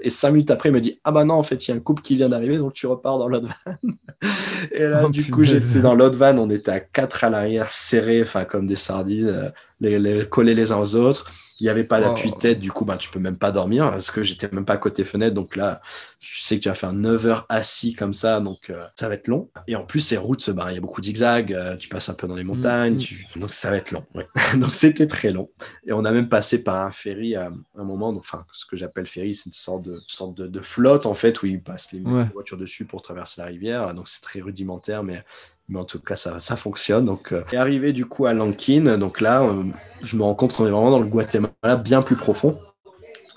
Et 0.00 0.10
cinq 0.10 0.30
minutes 0.30 0.52
après, 0.52 0.68
il 0.68 0.72
me 0.72 0.80
dit 0.80 1.00
ah 1.02 1.10
bah 1.10 1.24
non, 1.24 1.34
en 1.34 1.42
fait, 1.42 1.66
il 1.66 1.72
y 1.72 1.74
a 1.74 1.76
un 1.76 1.80
couple 1.80 2.02
qui 2.02 2.14
vient 2.14 2.28
d'arriver, 2.28 2.56
donc 2.56 2.72
tu 2.72 2.86
repars 2.86 3.18
dans 3.18 3.26
l'autre 3.26 3.48
van. 3.66 3.74
et 4.70 4.86
là, 4.86 5.02
oh, 5.04 5.08
du 5.08 5.28
coup, 5.28 5.42
j'étais 5.42 5.80
dans 5.80 5.96
l'autre 5.96 6.16
van. 6.16 6.38
On 6.38 6.48
était 6.48 6.70
à 6.70 6.78
quatre 6.78 7.24
à 7.24 7.30
l'arrière, 7.30 7.72
serrés, 7.72 8.22
enfin 8.22 8.44
comme 8.44 8.68
des 8.68 8.76
sardines, 8.76 9.26
euh, 9.26 9.48
les, 9.80 9.98
les, 9.98 10.28
collés 10.28 10.54
les 10.54 10.70
uns 10.70 10.78
aux 10.78 10.94
autres. 10.94 11.32
Il 11.60 11.64
n'y 11.64 11.70
avait 11.70 11.86
pas 11.86 12.00
d'appui 12.00 12.30
de 12.30 12.36
tête, 12.36 12.60
du 12.60 12.70
coup, 12.70 12.84
ben, 12.84 12.96
tu 12.96 13.10
peux 13.10 13.18
même 13.18 13.36
pas 13.36 13.50
dormir 13.50 13.90
parce 13.90 14.10
que 14.10 14.22
j'étais 14.22 14.48
même 14.52 14.64
pas 14.64 14.74
à 14.74 14.78
côté 14.78 15.04
fenêtre. 15.04 15.34
Donc 15.34 15.56
là, 15.56 15.80
je 16.20 16.40
sais 16.40 16.56
que 16.56 16.62
tu 16.62 16.68
vas 16.68 16.74
faire 16.74 16.92
9 16.92 17.26
heures 17.26 17.46
assis 17.48 17.94
comme 17.94 18.12
ça, 18.12 18.40
donc 18.40 18.70
euh, 18.70 18.86
ça 18.96 19.08
va 19.08 19.14
être 19.14 19.26
long. 19.26 19.50
Et 19.66 19.74
en 19.74 19.84
plus, 19.84 20.00
ces 20.00 20.16
routes, 20.16 20.50
ben, 20.50 20.70
il 20.70 20.74
y 20.74 20.78
a 20.78 20.80
beaucoup 20.80 21.00
de 21.00 21.06
zigzags, 21.06 21.52
euh, 21.52 21.76
tu 21.76 21.88
passes 21.88 22.08
un 22.08 22.14
peu 22.14 22.28
dans 22.28 22.36
les 22.36 22.44
montagnes, 22.44 23.04
mm. 23.34 23.40
donc 23.40 23.52
ça 23.52 23.70
va 23.70 23.76
être 23.76 23.90
long. 23.90 24.04
donc 24.56 24.74
c'était 24.74 25.08
très 25.08 25.32
long. 25.32 25.50
Et 25.86 25.92
on 25.92 26.04
a 26.04 26.12
même 26.12 26.28
passé 26.28 26.62
par 26.62 26.86
un 26.86 26.92
ferry 26.92 27.34
à 27.34 27.50
un 27.76 27.84
moment, 27.84 28.12
donc, 28.12 28.22
enfin, 28.22 28.44
ce 28.52 28.64
que 28.64 28.76
j'appelle 28.76 29.06
ferry, 29.06 29.34
c'est 29.34 29.46
une 29.46 29.52
sorte 29.52 29.84
de, 29.84 30.00
sorte 30.06 30.36
de, 30.36 30.60
flotte 30.60 31.06
en 31.06 31.14
fait 31.14 31.42
où 31.42 31.46
ils 31.46 31.62
passent 31.62 31.92
les 31.92 32.00
voitures 32.32 32.58
dessus 32.58 32.84
pour 32.84 33.02
traverser 33.02 33.40
la 33.40 33.46
rivière. 33.46 33.94
Donc 33.94 34.08
c'est 34.08 34.20
très 34.20 34.40
rudimentaire, 34.40 35.02
mais 35.02 35.24
mais 35.68 35.78
en 35.78 35.84
tout 35.84 36.00
cas, 36.00 36.16
ça, 36.16 36.40
ça 36.40 36.56
fonctionne. 36.56 37.04
Donc, 37.04 37.32
euh, 37.32 37.42
et 37.52 37.56
arrivé 37.56 37.92
du 37.92 38.06
coup 38.06 38.26
à 38.26 38.32
Lankin, 38.32 38.96
donc 38.98 39.20
là, 39.20 39.42
euh, 39.42 39.64
je 40.02 40.16
me 40.16 40.22
rends 40.22 40.34
compte 40.34 40.54
qu'on 40.54 40.66
est 40.66 40.70
vraiment 40.70 40.90
dans 40.90 41.00
le 41.00 41.06
Guatemala 41.06 41.76
bien 41.76 42.02
plus 42.02 42.16
profond. 42.16 42.58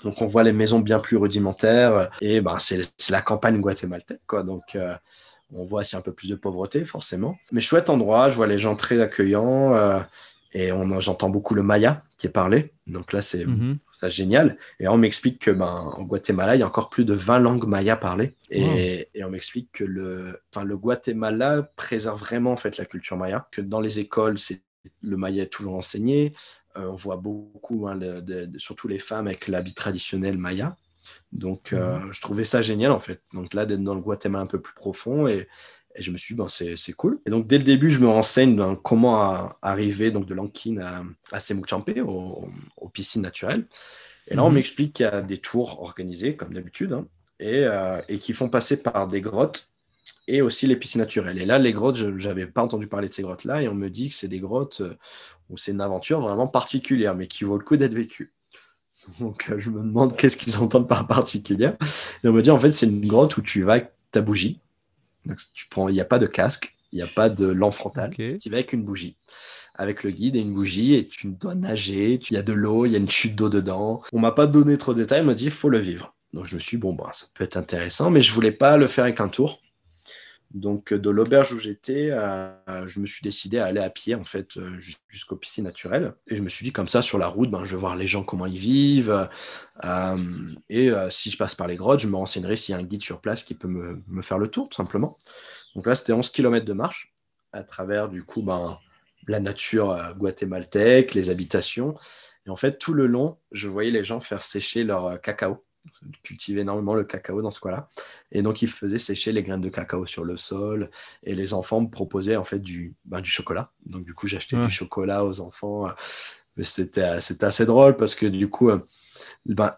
Donc, 0.02 0.20
on 0.20 0.26
voit 0.26 0.42
les 0.42 0.52
maisons 0.52 0.80
bien 0.80 0.98
plus 0.98 1.16
rudimentaires 1.16 2.10
et 2.20 2.40
ben, 2.40 2.58
c'est 2.58 3.10
la 3.10 3.22
campagne 3.22 3.60
guatémaltaise, 3.60 4.18
quoi. 4.26 4.42
Donc, 4.42 4.74
euh, 4.74 4.94
on 5.54 5.64
voit 5.64 5.82
aussi 5.82 5.94
un 5.94 6.00
peu 6.00 6.12
plus 6.12 6.28
de 6.28 6.34
pauvreté, 6.34 6.84
forcément. 6.84 7.36
Mais 7.52 7.60
chouette 7.60 7.90
endroit, 7.90 8.28
je 8.28 8.34
vois 8.34 8.46
les 8.46 8.58
gens 8.58 8.74
très 8.74 9.00
accueillants 9.00 9.74
et 10.54 10.70
j'entends 10.98 11.28
beaucoup 11.28 11.54
le 11.54 11.62
maya 11.62 12.02
qui 12.16 12.26
est 12.26 12.30
parlé. 12.30 12.72
Donc 12.86 13.12
là, 13.12 13.20
c'est 13.20 13.44
mhm 14.02 14.08
génial. 14.08 14.58
Et 14.80 14.88
on 14.88 14.98
m'explique 14.98 15.38
que 15.38 15.50
ben, 15.50 15.92
en 15.96 16.02
Guatemala, 16.02 16.56
il 16.56 16.60
y 16.60 16.62
a 16.62 16.66
encore 16.66 16.90
plus 16.90 17.04
de 17.04 17.14
20 17.14 17.38
langues 17.38 17.66
mayas 17.66 17.96
parlées. 17.96 18.36
Et, 18.50 19.08
on 19.22 19.30
m'explique 19.30 19.70
que 19.72 19.84
le, 19.84 20.40
le 20.64 20.76
Guatemala 20.76 21.62
préserve 21.76 22.18
vraiment 22.18 22.52
en 22.52 22.56
fait 22.56 22.76
la 22.76 22.84
culture 22.84 23.16
maya, 23.16 23.48
que 23.50 23.60
dans 23.60 23.80
les 23.80 24.00
écoles, 24.00 24.38
c'est 24.38 24.62
le 25.00 25.16
maya 25.16 25.44
est 25.44 25.48
toujours 25.48 25.74
enseigné. 25.74 26.34
Euh, 26.76 26.88
on 26.88 26.96
voit 26.96 27.16
beaucoup, 27.16 27.86
hein, 27.86 27.98
surtout 28.56 28.88
les 28.88 28.98
femmes 28.98 29.26
avec 29.26 29.46
l'habit 29.48 29.74
traditionnel 29.74 30.38
maya. 30.38 30.76
Donc, 31.32 31.72
euh, 31.72 31.98
mhm. 31.98 32.12
je 32.12 32.20
trouvais 32.20 32.44
ça 32.44 32.62
génial 32.62 32.92
en 32.92 33.00
fait. 33.00 33.22
Donc 33.32 33.54
là, 33.54 33.66
d'être 33.66 33.82
dans 33.82 33.94
le 33.94 34.00
Guatemala 34.00 34.44
un 34.44 34.46
peu 34.46 34.60
plus 34.60 34.74
profond 34.74 35.26
et, 35.26 35.48
je 35.98 36.10
me 36.10 36.16
suis 36.16 36.34
dit, 36.34 36.38
ben, 36.38 36.48
c'est 36.48 36.92
cool. 36.92 37.20
Et 37.26 37.30
donc, 37.30 37.46
dès 37.46 37.58
le 37.58 37.64
début, 37.64 37.90
je 37.90 38.00
me 38.00 38.08
renseigne 38.08 38.56
dans 38.56 38.76
comment 38.76 39.50
arriver 39.62 40.10
donc, 40.10 40.26
de 40.26 40.34
Lankin 40.34 40.78
à, 40.78 41.02
à 41.32 42.02
aux, 42.04 42.88
piscines 42.92 43.22
naturelles. 43.22 43.66
Et 44.28 44.34
là, 44.34 44.44
on 44.44 44.48
mhm. 44.48 44.54
m'explique 44.54 44.94
qu'il 44.94 45.04
y 45.04 45.08
a 45.08 45.20
des 45.20 45.38
tours 45.38 45.82
organisés, 45.82 46.36
comme 46.36 46.54
d'habitude, 46.54 46.92
hein, 46.92 47.06
et, 47.40 47.64
euh, 47.64 48.00
et, 48.08 48.18
qui 48.18 48.32
font 48.32 48.48
passer 48.48 48.76
par 48.76 49.08
des 49.08 49.20
grottes 49.20 49.72
et 50.28 50.40
aussi 50.42 50.66
les 50.66 50.76
piscines 50.76 51.00
naturelles. 51.00 51.38
Et 51.38 51.46
là, 51.46 51.58
les 51.58 51.72
grottes, 51.72 51.96
je 51.96 52.06
n'avais 52.06 52.46
pas 52.46 52.62
entendu 52.62 52.86
parler 52.86 53.08
de 53.08 53.14
ces 53.14 53.22
grottes-là, 53.22 53.62
et 53.62 53.68
on 53.68 53.74
me 53.74 53.90
dit 53.90 54.10
que 54.10 54.14
c'est 54.14 54.28
des 54.28 54.40
grottes 54.40 54.80
euh, 54.80 54.94
où 55.50 55.56
c'est 55.56 55.72
une 55.72 55.80
aventure 55.80 56.20
vraiment 56.20 56.46
particulière, 56.46 57.14
mais 57.14 57.26
qui 57.26 57.44
vaut 57.44 57.58
le 57.58 57.64
coup 57.64 57.76
d'être 57.76 57.94
vécue. 57.94 58.32
Donc, 59.20 59.48
euh, 59.50 59.58
je 59.58 59.70
me 59.70 59.82
demande 59.82 60.16
qu'est-ce 60.16 60.36
qu'ils 60.36 60.58
entendent 60.58 60.88
par 60.88 61.06
particulière. 61.06 61.76
Et 62.22 62.28
on 62.28 62.32
me 62.32 62.42
dit, 62.42 62.50
en 62.50 62.58
fait, 62.58 62.72
c'est 62.72 62.86
une 62.86 63.06
grotte 63.06 63.36
où 63.36 63.42
tu 63.42 63.64
vas 63.64 63.72
avec 63.72 63.90
ta 64.12 64.20
bougie 64.20 64.60
tu 65.54 65.66
prends, 65.68 65.88
il 65.88 65.94
n'y 65.94 66.00
a 66.00 66.04
pas 66.04 66.18
de 66.18 66.26
casque, 66.26 66.74
il 66.92 66.96
n'y 66.96 67.02
a 67.02 67.06
pas 67.06 67.28
de 67.28 67.46
lampe 67.46 67.74
frontale. 67.74 68.10
Tu 68.14 68.50
vas 68.50 68.56
avec 68.56 68.72
une 68.72 68.84
bougie. 68.84 69.16
avec 69.74 70.04
le 70.04 70.10
guide 70.10 70.36
et 70.36 70.40
une 70.40 70.52
bougie 70.52 70.94
et 70.94 71.08
tu 71.08 71.28
dois 71.28 71.54
nager, 71.54 72.20
il 72.30 72.34
y 72.34 72.36
a 72.36 72.42
de 72.42 72.52
l'eau, 72.52 72.86
il 72.86 72.92
y 72.92 72.94
a 72.94 72.98
une 72.98 73.10
chute 73.10 73.34
d'eau 73.34 73.48
dedans. 73.48 74.02
On 74.12 74.20
m'a 74.20 74.32
pas 74.32 74.46
donné 74.46 74.76
trop 74.78 74.92
de 74.94 75.00
détails, 75.00 75.20
il 75.20 75.26
m'a 75.26 75.34
dit 75.34 75.46
il 75.46 75.50
faut 75.50 75.70
le 75.70 75.78
vivre. 75.78 76.14
Donc 76.32 76.46
je 76.46 76.54
me 76.54 76.60
suis 76.60 76.76
dit, 76.76 76.80
bon, 76.80 76.94
bah, 76.94 77.10
ça 77.12 77.26
peut 77.34 77.44
être 77.44 77.56
intéressant, 77.56 78.10
mais 78.10 78.20
je 78.22 78.32
voulais 78.32 78.52
pas 78.52 78.76
le 78.76 78.86
faire 78.86 79.04
avec 79.04 79.20
un 79.20 79.28
tour. 79.28 79.60
Donc 80.54 80.92
de 80.92 81.08
l'auberge 81.08 81.52
où 81.54 81.58
j'étais, 81.58 82.10
euh, 82.10 82.52
je 82.86 83.00
me 83.00 83.06
suis 83.06 83.22
décidé 83.22 83.58
à 83.58 83.66
aller 83.66 83.80
à 83.80 83.88
pied 83.88 84.14
en 84.14 84.24
fait 84.24 84.58
euh, 84.58 84.78
jusqu'aux 85.08 85.36
piscines 85.36 85.64
naturelles. 85.64 86.14
Et 86.26 86.36
je 86.36 86.42
me 86.42 86.50
suis 86.50 86.64
dit 86.64 86.72
comme 86.72 86.88
ça 86.88 87.00
sur 87.00 87.18
la 87.18 87.26
route, 87.26 87.50
ben, 87.50 87.64
je 87.64 87.70
vais 87.70 87.80
voir 87.80 87.96
les 87.96 88.06
gens 88.06 88.22
comment 88.22 88.44
ils 88.44 88.58
vivent. 88.58 89.28
Euh, 89.84 90.16
et 90.68 90.90
si 91.10 91.30
je 91.30 91.38
passe 91.38 91.54
par 91.54 91.68
les 91.68 91.76
grottes, 91.76 92.00
je 92.00 92.08
me 92.08 92.16
renseignerai 92.16 92.56
s'il 92.56 92.74
y 92.74 92.76
a 92.76 92.80
un 92.80 92.84
guide 92.84 93.02
sur 93.02 93.20
place 93.20 93.44
qui 93.44 93.54
peut 93.54 93.68
me, 93.68 94.02
me 94.08 94.20
faire 94.20 94.38
le 94.38 94.48
tour 94.48 94.68
tout 94.68 94.76
simplement. 94.76 95.16
Donc 95.74 95.86
là 95.86 95.94
c'était 95.94 96.12
11 96.12 96.28
km 96.30 96.66
de 96.66 96.72
marche 96.74 97.14
à 97.52 97.62
travers 97.62 98.10
du 98.10 98.22
coup 98.22 98.42
ben, 98.42 98.78
la 99.28 99.40
nature 99.40 100.14
guatémaltèque, 100.18 101.14
les 101.14 101.30
habitations. 101.30 101.96
Et 102.46 102.50
en 102.50 102.56
fait 102.56 102.78
tout 102.78 102.92
le 102.92 103.06
long, 103.06 103.38
je 103.52 103.68
voyais 103.68 103.90
les 103.90 104.04
gens 104.04 104.20
faire 104.20 104.42
sécher 104.42 104.84
leur 104.84 105.18
cacao 105.22 105.64
cultivait 106.22 106.62
énormément 106.62 106.94
le 106.94 107.04
cacao 107.04 107.42
dans 107.42 107.50
ce 107.50 107.60
coin-là. 107.60 107.88
Et 108.30 108.42
donc, 108.42 108.62
ils 108.62 108.68
faisaient 108.68 108.98
sécher 108.98 109.32
les 109.32 109.42
graines 109.42 109.60
de 109.60 109.68
cacao 109.68 110.06
sur 110.06 110.24
le 110.24 110.36
sol. 110.36 110.90
Et 111.22 111.34
les 111.34 111.54
enfants 111.54 111.80
me 111.80 111.88
proposaient 111.88 112.36
en 112.36 112.44
fait 112.44 112.58
du, 112.58 112.94
ben, 113.04 113.20
du 113.20 113.30
chocolat. 113.30 113.72
Donc, 113.86 114.04
du 114.04 114.14
coup, 114.14 114.26
j'achetais 114.26 114.56
du 114.56 114.70
chocolat 114.70 115.24
aux 115.24 115.40
enfants. 115.40 115.88
C'était 116.62 117.02
assez 117.02 117.66
drôle 117.66 117.96
parce 117.96 118.14
que 118.14 118.26
du 118.26 118.48
coup, 118.48 118.70
euh, 118.70 118.78
ben, 119.46 119.74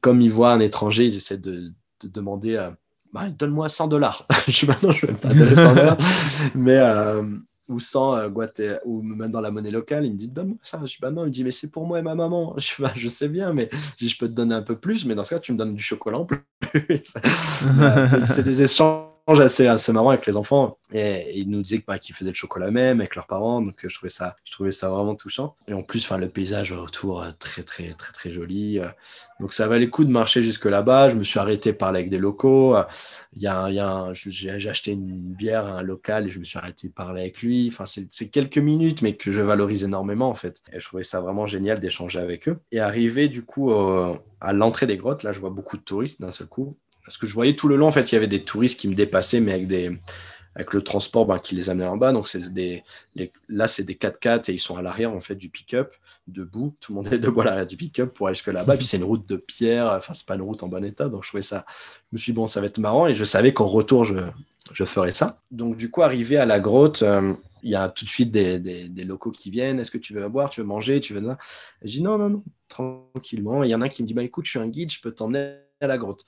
comme 0.00 0.20
ils 0.20 0.32
voient 0.32 0.52
un 0.52 0.60
étranger, 0.60 1.06
ils 1.06 1.16
essaient 1.16 1.38
de, 1.38 1.72
demander 2.02 2.56
euh, 2.56 2.70
ben, 3.12 3.30
donne-moi 3.30 3.68
100 3.68 3.88
dollars. 3.88 4.26
je 4.48 4.66
maintenant, 4.66 4.92
je 4.92 5.06
vais 5.06 5.12
pas 5.12 5.28
donner 5.28 5.54
100 5.54 5.74
dollars. 5.74 5.98
Mais 6.54 6.78
euh, 6.78 7.22
ou 7.70 7.78
sans 7.78 8.16
euh, 8.16 8.28
ou 8.84 9.02
même 9.02 9.30
dans 9.30 9.40
la 9.40 9.50
monnaie 9.50 9.70
locale, 9.70 10.04
il 10.04 10.12
me 10.12 10.18
dit 10.18 10.28
donne-moi 10.28 10.58
ça. 10.62 10.80
Je 10.84 10.92
dis 10.92 10.98
bah 11.00 11.10
non, 11.10 11.22
il 11.22 11.26
me 11.26 11.30
dit 11.30 11.44
mais 11.44 11.52
c'est 11.52 11.70
pour 11.70 11.86
moi 11.86 11.98
et 11.98 12.02
ma 12.02 12.14
maman. 12.14 12.54
Je, 12.58 12.82
bah, 12.82 12.92
je 12.96 13.08
sais 13.08 13.28
bien, 13.28 13.52
mais 13.52 13.70
je, 13.98 14.16
peux 14.18 14.28
te 14.28 14.32
donner 14.32 14.54
un 14.54 14.62
peu 14.62 14.76
plus, 14.76 15.06
mais 15.06 15.14
dans 15.14 15.24
ce 15.24 15.30
cas, 15.30 15.38
tu 15.38 15.52
me 15.52 15.58
donnes 15.58 15.74
du 15.74 15.82
chocolat 15.82 16.18
en 16.18 16.26
plus. 16.26 16.40
c'est 18.26 18.42
des 18.42 18.62
échanges 18.62 19.09
assez, 19.38 19.92
marrant 19.92 20.10
avec 20.10 20.26
les 20.26 20.36
enfants. 20.36 20.78
Et, 20.92 21.38
ils 21.38 21.48
nous 21.48 21.62
disaient 21.62 21.82
bah, 21.86 21.98
qu'ils 21.98 22.14
faisaient 22.14 22.30
le 22.30 22.36
chocolat 22.36 22.70
même 22.70 23.00
avec 23.00 23.14
leurs 23.14 23.26
parents. 23.26 23.60
Donc, 23.60 23.86
je 23.86 23.94
trouvais 23.94 24.10
ça, 24.10 24.36
je 24.44 24.52
trouvais 24.52 24.72
ça 24.72 24.88
vraiment 24.88 25.14
touchant. 25.14 25.54
Et 25.68 25.74
en 25.74 25.82
plus, 25.82 26.10
le 26.10 26.28
paysage 26.28 26.72
autour, 26.72 27.22
euh, 27.22 27.30
très, 27.38 27.62
très, 27.62 27.92
très, 27.94 28.12
très 28.12 28.30
joli. 28.30 28.78
Euh. 28.78 28.86
Donc, 29.38 29.52
ça 29.52 29.68
valait 29.68 29.84
le 29.84 29.90
coup 29.90 30.04
de 30.04 30.10
marcher 30.10 30.42
jusque 30.42 30.64
là-bas. 30.64 31.10
Je 31.10 31.14
me 31.14 31.24
suis 31.24 31.38
arrêté 31.38 31.72
parler 31.72 32.00
avec 32.00 32.10
des 32.10 32.18
locaux. 32.18 32.76
J'ai 33.36 33.48
acheté 34.68 34.92
une 34.92 35.34
bière 35.34 35.66
à 35.66 35.78
un 35.78 35.82
local 35.82 36.26
et 36.26 36.30
je 36.30 36.38
me 36.38 36.44
suis 36.44 36.58
arrêté 36.58 36.88
parler 36.88 37.20
avec 37.20 37.40
lui. 37.42 37.68
Enfin, 37.72 37.84
c'est 37.86 38.28
quelques 38.28 38.58
minutes, 38.58 39.02
mais 39.02 39.14
que 39.14 39.30
je 39.30 39.40
valorise 39.40 39.84
énormément, 39.84 40.28
en 40.28 40.34
fait. 40.34 40.62
Et 40.72 40.80
je 40.80 40.84
trouvais 40.86 41.04
ça 41.04 41.20
vraiment 41.20 41.46
génial 41.46 41.78
d'échanger 41.78 42.18
avec 42.18 42.48
eux. 42.48 42.58
Et 42.72 42.80
arrivé, 42.80 43.28
du 43.28 43.44
coup, 43.44 43.72
à 44.40 44.52
l'entrée 44.52 44.86
des 44.86 44.96
grottes, 44.96 45.22
là, 45.22 45.32
je 45.32 45.40
vois 45.40 45.50
beaucoup 45.50 45.76
de 45.76 45.82
touristes 45.82 46.20
d'un 46.20 46.32
seul 46.32 46.48
coup. 46.48 46.76
Parce 47.10 47.18
que 47.18 47.26
je 47.26 47.34
voyais 47.34 47.56
tout 47.56 47.66
le 47.66 47.74
long, 47.74 47.88
en 47.88 47.90
fait, 47.90 48.12
il 48.12 48.14
y 48.14 48.18
avait 48.18 48.28
des 48.28 48.44
touristes 48.44 48.78
qui 48.78 48.86
me 48.86 48.94
dépassaient, 48.94 49.40
mais 49.40 49.52
avec, 49.52 49.66
des, 49.66 49.98
avec 50.54 50.72
le 50.72 50.80
transport 50.80 51.26
ben, 51.26 51.40
qui 51.40 51.56
les 51.56 51.68
amenait 51.68 51.88
en 51.88 51.96
bas. 51.96 52.12
Donc, 52.12 52.28
c'est 52.28 52.52
des, 52.54 52.84
là, 53.48 53.66
c'est 53.66 53.82
des 53.82 53.94
4x4 53.94 54.48
et 54.48 54.54
ils 54.54 54.60
sont 54.60 54.76
à 54.76 54.82
l'arrière, 54.82 55.12
en 55.12 55.20
fait, 55.20 55.34
du 55.34 55.48
pick-up, 55.48 55.92
debout. 56.28 56.76
Tout 56.78 56.92
le 56.92 57.02
monde 57.02 57.12
est 57.12 57.18
debout 57.18 57.40
à 57.40 57.46
l'arrière 57.46 57.66
du 57.66 57.76
pick-up 57.76 58.14
pour 58.14 58.28
aller 58.28 58.36
jusque 58.36 58.46
là-bas. 58.46 58.76
Puis, 58.76 58.86
c'est 58.86 58.96
une 58.96 59.02
route 59.02 59.28
de 59.28 59.34
pierre. 59.34 59.92
Enfin, 59.98 60.14
c'est 60.14 60.24
pas 60.24 60.36
une 60.36 60.42
route 60.42 60.62
en 60.62 60.68
bon 60.68 60.84
état. 60.84 61.08
Donc, 61.08 61.24
je 61.24 61.30
trouvais 61.30 61.42
ça. 61.42 61.66
Je 62.12 62.14
me 62.14 62.18
suis 62.18 62.30
dit, 62.30 62.36
bon, 62.36 62.46
ça 62.46 62.60
va 62.60 62.68
être 62.68 62.78
marrant. 62.78 63.08
Et 63.08 63.14
je 63.14 63.24
savais 63.24 63.52
qu'en 63.52 63.66
retour, 63.66 64.04
je, 64.04 64.14
je 64.72 64.84
ferais 64.84 65.10
ça. 65.10 65.40
Donc, 65.50 65.76
du 65.76 65.90
coup, 65.90 66.02
arrivé 66.02 66.36
à 66.36 66.46
la 66.46 66.60
grotte, 66.60 67.02
euh, 67.02 67.34
il 67.64 67.72
y 67.72 67.74
a 67.74 67.88
tout 67.88 68.04
de 68.04 68.10
suite 68.10 68.30
des, 68.30 68.60
des, 68.60 69.04
locaux 69.04 69.32
qui 69.32 69.50
viennent. 69.50 69.80
Est-ce 69.80 69.90
que 69.90 69.98
tu 69.98 70.14
veux 70.14 70.28
boire, 70.28 70.48
tu 70.48 70.60
veux 70.60 70.66
manger, 70.66 71.00
tu 71.00 71.12
veux. 71.12 71.36
Je 71.82 71.90
dis 71.90 72.02
non, 72.04 72.18
non, 72.18 72.30
non, 72.30 72.44
tranquillement. 72.68 73.64
Il 73.64 73.70
y 73.70 73.74
en 73.74 73.80
a 73.80 73.86
un 73.86 73.88
qui 73.88 74.04
me 74.04 74.06
dit 74.06 74.14
bah 74.14 74.22
écoute, 74.22 74.44
je 74.44 74.50
suis 74.50 74.60
un 74.60 74.68
guide, 74.68 74.92
je 74.92 75.00
peux 75.00 75.10
t'emmener 75.10 75.56
à 75.80 75.86
la 75.86 75.98
grotte. 75.98 76.24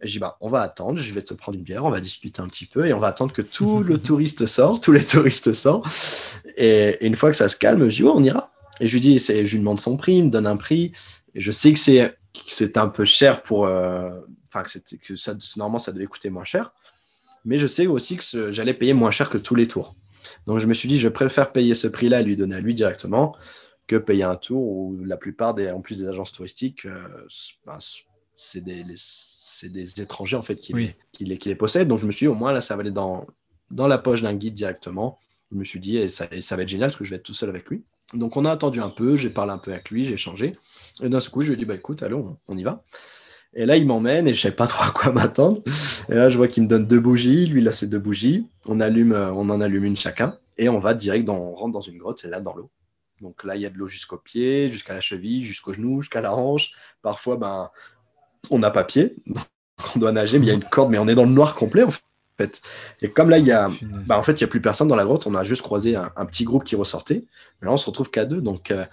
Je 0.00 0.12
dis, 0.12 0.18
bah, 0.18 0.36
on 0.40 0.48
va 0.48 0.60
attendre, 0.60 0.98
je 0.98 1.12
vais 1.12 1.22
te 1.22 1.34
prendre 1.34 1.58
une 1.58 1.64
bière, 1.64 1.84
on 1.84 1.90
va 1.90 2.00
discuter 2.00 2.40
un 2.40 2.48
petit 2.48 2.66
peu 2.66 2.86
et 2.86 2.92
on 2.92 2.98
va 2.98 3.08
attendre 3.08 3.32
que 3.32 3.42
tout 3.42 3.80
le 3.82 3.98
touriste 4.02 4.46
sort, 4.46 4.80
tous 4.80 4.92
les 4.92 5.04
touristes 5.04 5.52
sortent. 5.52 5.86
Et, 6.56 7.04
une 7.04 7.16
fois 7.16 7.30
que 7.30 7.36
ça 7.36 7.48
se 7.48 7.56
calme, 7.56 7.88
je 7.90 7.96
dis, 7.96 8.04
on 8.04 8.22
ira. 8.22 8.52
Et 8.80 8.88
je 8.88 8.94
lui 8.94 9.00
dis, 9.00 9.18
je 9.18 9.32
lui 9.32 9.58
demande 9.58 9.80
son 9.80 9.96
prix, 9.96 10.14
il 10.14 10.24
me 10.24 10.30
donne 10.30 10.46
un 10.46 10.56
prix. 10.56 10.92
Et 11.34 11.40
je 11.40 11.52
sais 11.52 11.72
que 11.72 11.78
c'est, 11.78 12.16
c'est 12.46 12.76
un 12.76 12.88
peu 12.88 13.04
cher 13.04 13.42
pour. 13.42 13.66
Euh, 13.66 14.10
enfin, 14.48 14.62
que, 14.62 14.96
que 14.96 15.16
ça, 15.16 15.34
normalement, 15.56 15.78
ça 15.78 15.92
devait 15.92 16.06
coûter 16.06 16.30
moins 16.30 16.44
cher. 16.44 16.72
Mais 17.44 17.58
je 17.58 17.66
sais 17.66 17.86
aussi 17.86 18.16
que 18.16 18.50
j'allais 18.50 18.74
payer 18.74 18.94
moins 18.94 19.10
cher 19.10 19.30
que 19.30 19.38
tous 19.38 19.54
les 19.54 19.66
tours. 19.66 19.94
Donc 20.46 20.60
je 20.60 20.66
me 20.66 20.74
suis 20.74 20.88
dit, 20.88 20.98
je 20.98 21.08
préfère 21.08 21.50
payer 21.50 21.74
ce 21.74 21.88
prix-là 21.88 22.20
et 22.20 22.24
lui 22.24 22.36
donner 22.36 22.56
à 22.56 22.60
lui 22.60 22.74
directement 22.74 23.34
que 23.86 23.96
payer 23.96 24.22
un 24.22 24.36
tour 24.36 24.62
où 24.62 24.96
la 25.04 25.16
plupart 25.16 25.54
des, 25.54 25.70
en 25.70 25.80
plus 25.80 25.98
des 25.98 26.06
agences 26.06 26.32
touristiques, 26.32 26.86
euh, 26.86 27.26
ben, 27.66 27.78
c'est 28.42 28.60
des, 28.60 28.84
des, 29.68 30.00
étrangers 30.00 30.36
en 30.36 30.42
fait 30.42 30.56
qui, 30.56 30.72
les, 30.72 30.94
qui, 31.12 31.24
les, 31.24 31.38
qui, 31.38 31.48
les, 31.48 31.54
possèdent. 31.54 31.88
Donc 31.88 31.98
je 31.98 32.06
me 32.06 32.12
suis 32.12 32.24
dit, 32.24 32.28
au 32.28 32.34
moins 32.34 32.52
là, 32.52 32.60
ça 32.60 32.76
va 32.76 32.80
aller 32.80 32.90
dans, 32.90 33.26
dans 33.70 33.86
la 33.86 33.98
poche 33.98 34.22
d'un 34.22 34.34
guide 34.34 34.54
directement. 34.54 35.18
Je 35.50 35.56
me 35.56 35.64
suis 35.64 35.80
dit, 35.80 35.98
et 35.98 36.08
ça, 36.08 36.26
ça, 36.40 36.56
va 36.56 36.62
être 36.62 36.68
génial 36.68 36.88
parce 36.88 36.98
que 36.98 37.04
je 37.04 37.10
vais 37.10 37.16
être 37.16 37.22
tout 37.22 37.34
seul 37.34 37.48
avec 37.48 37.68
lui. 37.68 37.82
Donc 38.14 38.36
on 38.36 38.44
a 38.44 38.50
attendu 38.50 38.80
un 38.80 38.88
peu, 38.88 39.16
j'ai 39.16 39.30
parlé 39.30 39.52
un 39.52 39.58
peu 39.58 39.72
avec 39.72 39.90
lui, 39.90 40.04
j'ai 40.04 40.16
changé. 40.16 40.56
Et 41.02 41.08
d'un 41.08 41.20
coup, 41.20 41.42
je 41.42 41.48
lui 41.48 41.54
ai 41.54 41.56
dit, 41.56 41.64
bah 41.64 41.74
écoute, 41.74 42.02
allons, 42.02 42.36
on, 42.48 42.56
y 42.56 42.62
va. 42.62 42.82
Et 43.54 43.66
là, 43.66 43.76
il 43.76 43.86
m'emmène 43.86 44.26
et 44.26 44.34
je 44.34 44.38
ne 44.38 44.42
savais 44.42 44.56
pas 44.56 44.66
trop 44.66 44.84
à 44.84 44.90
quoi 44.90 45.12
m'attendre. 45.12 45.62
Et 46.08 46.14
là, 46.14 46.30
je 46.30 46.36
vois 46.36 46.48
qu'il 46.48 46.62
me 46.62 46.68
donne 46.68 46.86
deux 46.86 47.00
bougies. 47.00 47.46
Lui, 47.46 47.60
il 47.60 47.68
a 47.68 47.72
ses 47.72 47.86
deux 47.86 47.98
bougies. 47.98 48.46
On, 48.66 48.80
allume, 48.80 49.12
on 49.12 49.48
en 49.50 49.60
allume 49.60 49.84
une 49.84 49.96
chacun. 49.96 50.38
Et 50.58 50.68
on 50.68 50.78
va 50.78 50.94
direct, 50.94 51.24
dans, 51.24 51.38
on 51.38 51.54
rentre 51.54 51.72
dans 51.72 51.80
une 51.80 51.98
grotte, 51.98 52.24
et 52.24 52.28
là, 52.28 52.40
dans 52.40 52.54
l'eau. 52.54 52.70
Donc 53.20 53.44
là, 53.44 53.56
il 53.56 53.62
y 53.62 53.66
a 53.66 53.70
de 53.70 53.78
l'eau 53.78 53.88
jusqu'au 53.88 54.18
pied, 54.18 54.68
jusqu'à 54.68 54.94
la 54.94 55.00
cheville, 55.00 55.44
jusqu'au 55.44 55.72
genou, 55.72 56.02
jusqu'à 56.02 56.20
la 56.20 56.34
hanche. 56.34 56.72
Parfois, 57.02 57.36
ben, 57.36 57.70
on 58.50 58.58
n'a 58.58 58.70
pas 58.70 58.84
pied, 58.84 59.16
on 59.96 59.98
doit 59.98 60.12
nager, 60.12 60.38
mais 60.38 60.46
il 60.46 60.48
y 60.48 60.52
a 60.52 60.54
une 60.54 60.64
corde, 60.64 60.90
mais 60.90 60.98
on 60.98 61.08
est 61.08 61.14
dans 61.14 61.24
le 61.24 61.30
noir 61.30 61.54
complet 61.54 61.82
en 61.82 61.90
fait. 61.90 62.60
Et 63.00 63.10
comme 63.10 63.30
là, 63.30 63.38
il 63.38 63.44
y 63.44 63.52
a, 63.52 63.70
bah, 64.06 64.18
en 64.18 64.22
fait, 64.22 64.32
il 64.32 64.40
y 64.40 64.44
a 64.44 64.48
plus 64.48 64.60
personne 64.60 64.88
dans 64.88 64.96
la 64.96 65.04
grotte, 65.04 65.26
on 65.26 65.34
a 65.34 65.44
juste 65.44 65.62
croisé 65.62 65.96
un, 65.96 66.26
petit 66.26 66.44
groupe 66.44 66.64
qui 66.64 66.76
ressortait. 66.76 67.24
Mais 67.60 67.66
là, 67.66 67.72
on 67.72 67.76
se 67.76 67.86
retrouve 67.86 68.10
qu'à 68.10 68.24
deux, 68.24 68.40
donc 68.40 68.70
euh, 68.70 68.84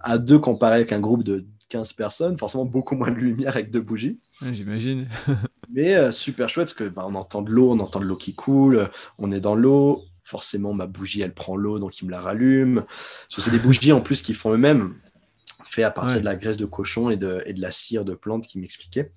à 0.00 0.18
deux 0.18 0.38
comparé 0.38 0.76
avec 0.76 0.92
un 0.92 1.00
groupe 1.00 1.22
de 1.22 1.46
15 1.68 1.92
personnes, 1.94 2.38
forcément 2.38 2.64
beaucoup 2.64 2.94
moins 2.94 3.10
de 3.10 3.16
lumière 3.16 3.50
avec 3.50 3.70
deux 3.70 3.80
bougies. 3.80 4.20
J'imagine. 4.42 5.08
mais 5.72 5.94
euh, 5.94 6.12
super 6.12 6.48
chouette 6.48 6.68
parce 6.68 6.78
que 6.78 6.88
bah, 6.88 7.04
on 7.06 7.14
entend 7.14 7.42
de 7.42 7.50
l'eau, 7.50 7.70
on 7.72 7.80
entend 7.80 8.00
de 8.00 8.04
l'eau 8.04 8.16
qui 8.16 8.34
coule, 8.34 8.88
on 9.18 9.32
est 9.32 9.40
dans 9.40 9.54
l'eau. 9.54 10.04
Forcément, 10.24 10.72
ma 10.72 10.86
bougie, 10.86 11.22
elle 11.22 11.34
prend 11.34 11.54
l'eau, 11.54 11.78
donc 11.78 12.00
il 12.00 12.06
me 12.06 12.10
la 12.10 12.20
rallume. 12.20 12.84
C'est 13.28 13.48
des 13.52 13.60
bougies 13.60 13.92
en 13.92 14.00
plus 14.00 14.22
qu'ils 14.22 14.34
font 14.34 14.52
eux-mêmes 14.52 14.94
fait 15.76 15.82
à 15.82 15.90
partir 15.90 16.20
de 16.20 16.24
la 16.24 16.36
graisse 16.36 16.56
de 16.56 16.64
cochon 16.64 17.10
et 17.10 17.16
de, 17.16 17.42
et 17.44 17.52
de 17.52 17.60
la 17.60 17.70
cire 17.70 18.04
de 18.04 18.14
plante 18.14 18.46
qui 18.46 18.58
m'expliquait. 18.58 19.12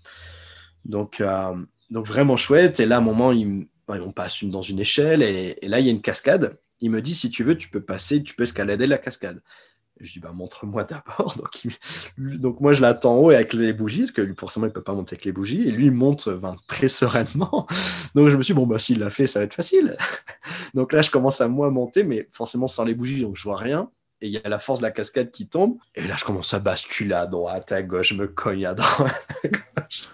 Donc, 0.84 1.22
euh, 1.22 1.56
donc 1.90 2.06
vraiment 2.06 2.36
chouette. 2.36 2.80
Et 2.80 2.86
là, 2.86 2.96
à 2.96 2.98
un 3.00 3.02
moment, 3.02 3.32
il, 3.32 3.68
on 3.88 4.12
passe 4.12 4.42
une, 4.42 4.52
dans 4.52 4.62
une 4.62 4.80
échelle 4.80 5.22
et, 5.24 5.56
là, 5.64 5.80
il 5.80 5.86
y 5.86 5.90
a 5.90 5.92
une 5.92 6.02
cascade. 6.02 6.60
Il 6.82 6.92
me 6.92 7.02
dit, 7.02 7.16
si 7.16 7.30
tu 7.30 7.44
veux, 7.44 7.58
tu 7.58 7.70
peux 7.70 7.82
passer, 7.82 8.22
tu 8.22 8.36
peux 8.36 8.44
escalader 8.44 8.88
la 8.88 8.98
cascade. 8.98 9.42
je 10.02 10.12
dis, 10.12 10.20
bah, 10.20 10.34
montre-moi 10.34 10.84
d'abord. 10.90 11.36
Donc, 11.38 11.68
donc, 12.18 12.60
moi, 12.60 12.74
je 12.74 12.82
l'attends 12.82 13.16
en 13.16 13.20
haut 13.20 13.32
et 13.32 13.36
avec 13.36 13.54
les 13.54 13.72
bougies, 13.72 14.02
parce 14.02 14.12
que 14.12 14.22
lui, 14.22 14.36
forcément, 14.38 14.66
il 14.66 14.70
ne 14.70 14.74
peut 14.74 14.84
pas 14.84 14.94
monter 14.94 15.14
avec 15.14 15.24
les 15.24 15.32
bougies. 15.32 15.62
Et 15.66 15.72
lui, 15.72 15.86
il 15.86 15.94
monte 15.94 16.28
très 16.68 16.90
sereinement. 16.90 17.68
Donc, 18.16 18.28
je 18.28 18.36
me 18.36 18.44
suis 18.44 18.54
dit, 18.54 18.60
bon, 18.60 18.68
bah, 18.68 18.80
s'il 18.80 19.00
l'a 19.00 19.10
fait, 19.10 19.28
ça 19.28 19.40
va 19.40 19.46
être 19.46 19.54
facile. 19.54 19.96
donc 20.74 20.92
là, 20.92 21.02
je 21.02 21.10
commence 21.10 21.40
à 21.40 21.48
moi 21.48 21.72
monter, 21.72 22.04
mais 22.04 22.28
forcément 22.34 22.68
sans 22.68 22.84
les 22.84 22.94
bougies, 22.94 23.22
donc 23.22 23.38
je 23.38 23.44
vois 23.44 23.58
rien 23.58 23.90
et 24.22 24.28
il 24.28 24.34
y 24.34 24.38
a 24.38 24.50
la 24.50 24.60
force 24.60 24.80
de 24.80 24.84
la 24.84 24.92
cascade 24.92 25.32
qui 25.32 25.48
tombe. 25.48 25.78
Et 25.96 26.06
là, 26.06 26.16
je 26.18 26.26
commence 26.26 26.54
à 26.54 26.60
basculer 26.60 27.14
à 27.14 27.26
droite, 27.26 27.72
à 27.72 27.82
gauche, 27.82 28.10
je 28.10 28.16
me 28.16 28.28
cogne 28.28 28.66
à 28.66 28.74
droite, 28.74 29.28
à 29.44 29.48
gauche. 29.48 30.10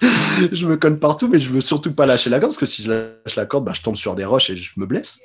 je 0.52 0.66
me 0.66 0.78
cogne 0.78 0.98
partout, 0.98 1.28
mais 1.28 1.40
je 1.40 1.50
veux 1.50 1.62
surtout 1.62 1.94
pas 1.94 2.06
lâcher 2.06 2.30
la 2.30 2.40
corde, 2.40 2.52
parce 2.52 2.60
que 2.60 2.66
si 2.66 2.84
je 2.84 2.92
lâche 2.92 3.36
la 3.36 3.46
corde, 3.46 3.66
bah, 3.66 3.74
je 3.74 3.82
tombe 3.82 3.96
sur 3.96 4.16
des 4.16 4.26
roches 4.26 4.50
et 4.50 4.58
je 4.58 4.80
me 4.80 4.86
blesse. 4.86 5.20